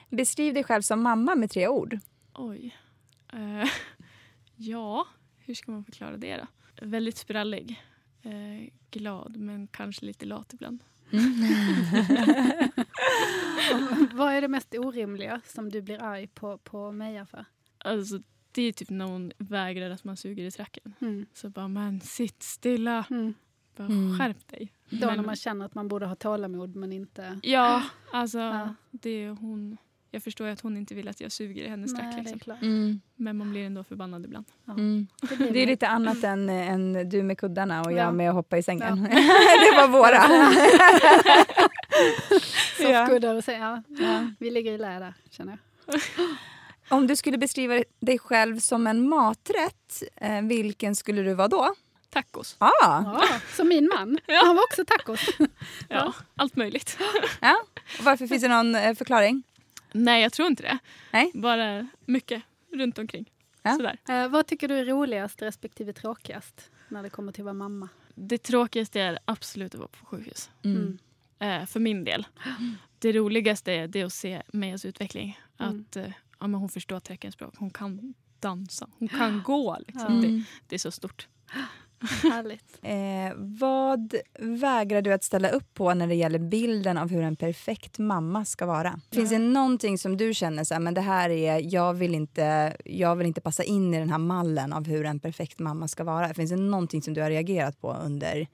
[0.09, 1.99] Beskriv dig själv som mamma med tre ord.
[2.33, 2.75] Oj.
[3.33, 3.69] Eh,
[4.55, 5.07] ja,
[5.37, 6.47] hur ska man förklara det då?
[6.85, 7.83] Väldigt sprallig.
[8.23, 10.83] Eh, glad, men kanske lite lat ibland.
[14.13, 17.45] Vad är det mest orimliga som du blir arg på, på Meja för?
[17.77, 18.19] Alltså,
[18.55, 20.93] det är typ när hon vägrar att man suger i tracken.
[21.01, 21.25] Mm.
[21.33, 23.05] Så bara, men sitt stilla.
[23.09, 23.33] Mm.
[23.77, 24.17] Bara Mm.
[24.19, 24.71] skärp dig.
[24.89, 27.39] Då Men- när man känner att man borde ha tålamod men inte...
[27.43, 28.75] Ja, alltså Ja.
[28.91, 29.77] det är hon.
[30.11, 32.15] Jag förstår ju att hon inte vill att jag suger i hennes track.
[32.17, 32.39] Liksom.
[32.39, 32.57] klart.
[33.15, 34.45] Men man blir ändå förbannad ibland.
[34.67, 35.07] Mm.
[35.29, 37.97] Det Det är lite annat än, än du med kuddarna och Ja.
[37.97, 38.97] jag med att hoppa i sängen.
[39.11, 39.15] Ja.
[39.71, 40.15] det var våra.
[40.15, 40.51] Ja.
[43.05, 43.83] Soffkuddar och så, ja.
[43.87, 44.27] ja.
[44.39, 45.99] Vi ligger i lä där, känner jag.
[46.89, 51.75] Om du skulle beskriva dig själv som en maträtt, eh, vilken skulle du vara då?
[52.09, 52.55] Tacos.
[52.57, 53.23] Ah, Ja,
[53.55, 54.17] som min man.
[54.43, 55.29] Han var också tacos.
[55.89, 56.97] Ja, allt möjligt.
[57.41, 57.55] ja.
[57.99, 59.43] Och Varför finns det någon eh, förklaring?
[59.91, 60.77] Nej, jag tror inte det.
[61.11, 61.31] Nej.
[61.33, 63.31] Bara mycket runt omkring.
[63.63, 63.75] Ja.
[63.75, 63.97] Sådär.
[64.09, 67.89] Eh, vad tycker du är roligast respektive tråkigast när det kommer till att vara mamma?
[68.15, 70.49] Det tråkigaste är absolut att vara på sjukhus.
[70.63, 70.97] Mm.
[71.39, 72.27] Eh, för min del.
[72.99, 75.39] Det roligaste är det att se Mejas utveckling.
[75.59, 75.85] Mm.
[75.89, 76.05] Att eh,
[76.45, 77.53] ja, men hon förstår teckenspråk.
[77.57, 78.89] Hon kan dansa.
[78.99, 79.77] Hon kan gå.
[79.87, 80.21] Liksom.
[80.21, 81.27] Det, det är så stort.
[82.23, 82.79] Härligt.
[82.85, 87.35] Eh, vad vägrar du att ställa upp på när det gäller bilden av hur en
[87.35, 88.99] perfekt mamma ska vara?
[89.11, 92.77] Finns det någonting som du känner så här, men det här är, jag vill, inte,
[92.85, 96.03] jag vill inte passa in i den här mallen av hur en perfekt mamma ska
[96.03, 96.33] vara?
[96.33, 98.47] Finns det någonting som du har reagerat på under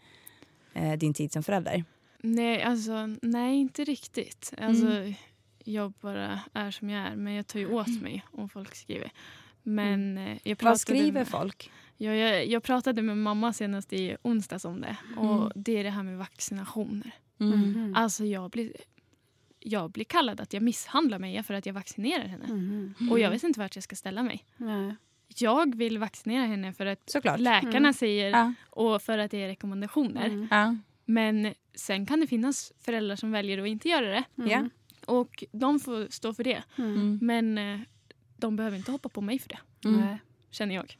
[0.74, 1.84] eh, din tid som förälder?
[2.22, 4.54] Nej, alltså, nej inte riktigt.
[4.58, 4.88] Alltså,
[5.66, 7.16] Jag bara är som jag är.
[7.16, 9.12] Men jag tar ju åt mig om folk skriver.
[9.64, 11.72] Men eh, jag pratade Vad skriver med, folk?
[11.98, 14.98] Ja, jag, jag pratade med mamma senast i onsdags om det.
[15.18, 17.12] Och Det är det här med vaccinationer.
[17.40, 17.94] Mm.
[17.98, 18.74] Alltså jag blir,
[19.60, 22.46] jag blir kallad att jag misshandlar mig för att jag vaccinerar henne.
[22.46, 22.94] Mm.
[23.12, 24.46] Och jag vet inte vart jag ska ställa mig.
[24.58, 24.96] Nej.
[25.38, 27.40] Jag vill vaccinera henne för att Såklart.
[27.40, 27.94] läkarna Mm.
[27.94, 28.54] säger Ja.
[28.70, 30.26] och för att det är rekommendationer.
[30.26, 30.48] Mm.
[30.52, 30.76] Ja.
[31.06, 34.24] Men sen kan det finnas föräldrar som väljer att inte göra det.
[34.36, 34.70] Ja.
[35.06, 36.64] Och de får stå för det.
[36.78, 37.20] Mm.
[37.22, 37.80] Men eh,
[38.38, 40.18] de behöver inte hoppa på mig för det, Nej.
[40.52, 40.98] känner jag.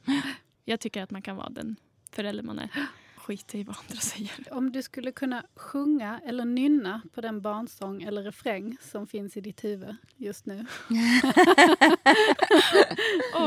[0.64, 1.76] Jag tycker att man kan vara den
[2.12, 2.68] förälder man är.
[3.16, 4.32] Skita i vad andra säger.
[4.50, 9.40] Om du skulle kunna sjunga eller nynna på den barnsång eller refräng som finns i
[9.40, 10.66] ditt huvud just nu.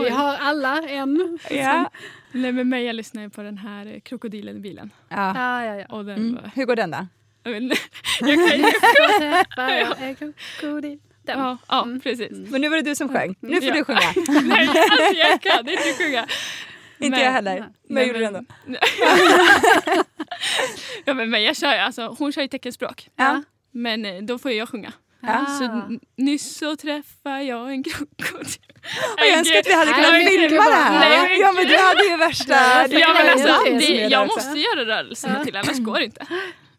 [0.03, 1.39] Vi har alla en.
[1.51, 1.91] Ja.
[2.31, 4.91] Nej, men mig jag lyssnar på den här eh, krokodilen i bilen.
[5.09, 5.33] Ja.
[5.35, 5.85] Ja, ja, ja.
[5.95, 6.35] Och den Mm.
[6.35, 6.51] var...
[6.55, 7.07] Hur går den då?
[7.49, 7.75] Jag, inte.
[9.55, 10.33] kan ju...
[10.59, 10.99] Krokodil.
[11.25, 11.39] Den.
[11.39, 11.99] Ja, ja Mm.
[11.99, 12.31] precis.
[12.31, 13.35] Men nu var det du som sjöng.
[13.39, 13.73] Nu får Ja.
[13.73, 13.99] du sjunga.
[14.43, 16.27] Nej, alltså jag kan inte sjunga.
[16.99, 17.55] Inte Men- jag heller.
[17.59, 18.41] Men jag Nej, gjorde det ändå.
[21.05, 23.07] ja, men, men jag kör, alltså, hon kör ju teckenspråk.
[23.15, 23.43] Ja.
[23.71, 24.91] Men eh, då får jag sjunga.
[25.21, 25.45] Ja.
[25.59, 28.59] Så nyss så träffade jag en krokodil.
[29.17, 30.99] Och jag önskar att vi hade Nej, kunnat men filma det här.
[30.99, 32.53] nej, ja, men du hade ju värsta...
[32.53, 36.25] Ja, Ja, men alltså, det, jag måste göra rörelserna till, annars går det inte.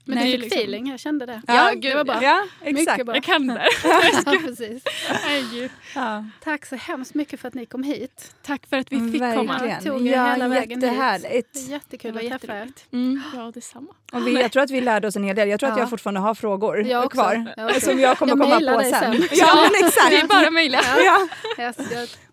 [0.09, 0.59] Men Nej, du fick liksom.
[0.59, 1.42] feeling, jag kände det.
[1.46, 2.22] Ja, det var bra.
[2.22, 2.90] Ja, exakt.
[2.90, 3.14] Mycket bra.
[3.14, 3.68] Jag kan det.
[4.26, 4.82] Ja, precis.
[5.09, 5.70] Herregud.
[5.94, 6.24] Ja.
[6.44, 8.34] Tack så hemskt mycket för att ni kom hit.
[8.42, 9.61] Tack för att vi fick komma.
[9.68, 10.90] Ja, tog Ja, hela vägen hit.
[10.90, 11.54] jättehärligt.
[11.54, 12.68] Det är jättekul Det att träffa er.
[12.92, 13.22] Mm.
[13.34, 13.88] Ja, detsamma.
[14.12, 15.48] Och vi, jag tror att vi lärde oss en hel del.
[15.48, 15.82] Jag tror att Ja.
[15.82, 17.54] jag fortfarande har frågor Jag kvar.
[17.57, 17.82] Jag.
[17.82, 18.92] Som jag kommer Jag komma på sen.
[18.92, 19.28] sen.
[19.32, 20.11] Ja, men exakt.
[20.11, 20.78] Det är bara mejla.
[20.98, 21.28] Ja,
[21.59, 21.76] Yes,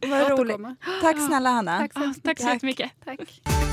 [0.02, 0.58] jag vad roligt.
[1.02, 1.80] Tack snälla Hanna.
[1.80, 2.54] Tack så Ah, tack så mycket.
[2.54, 2.92] jättemycket.
[3.06, 3.73] Tack.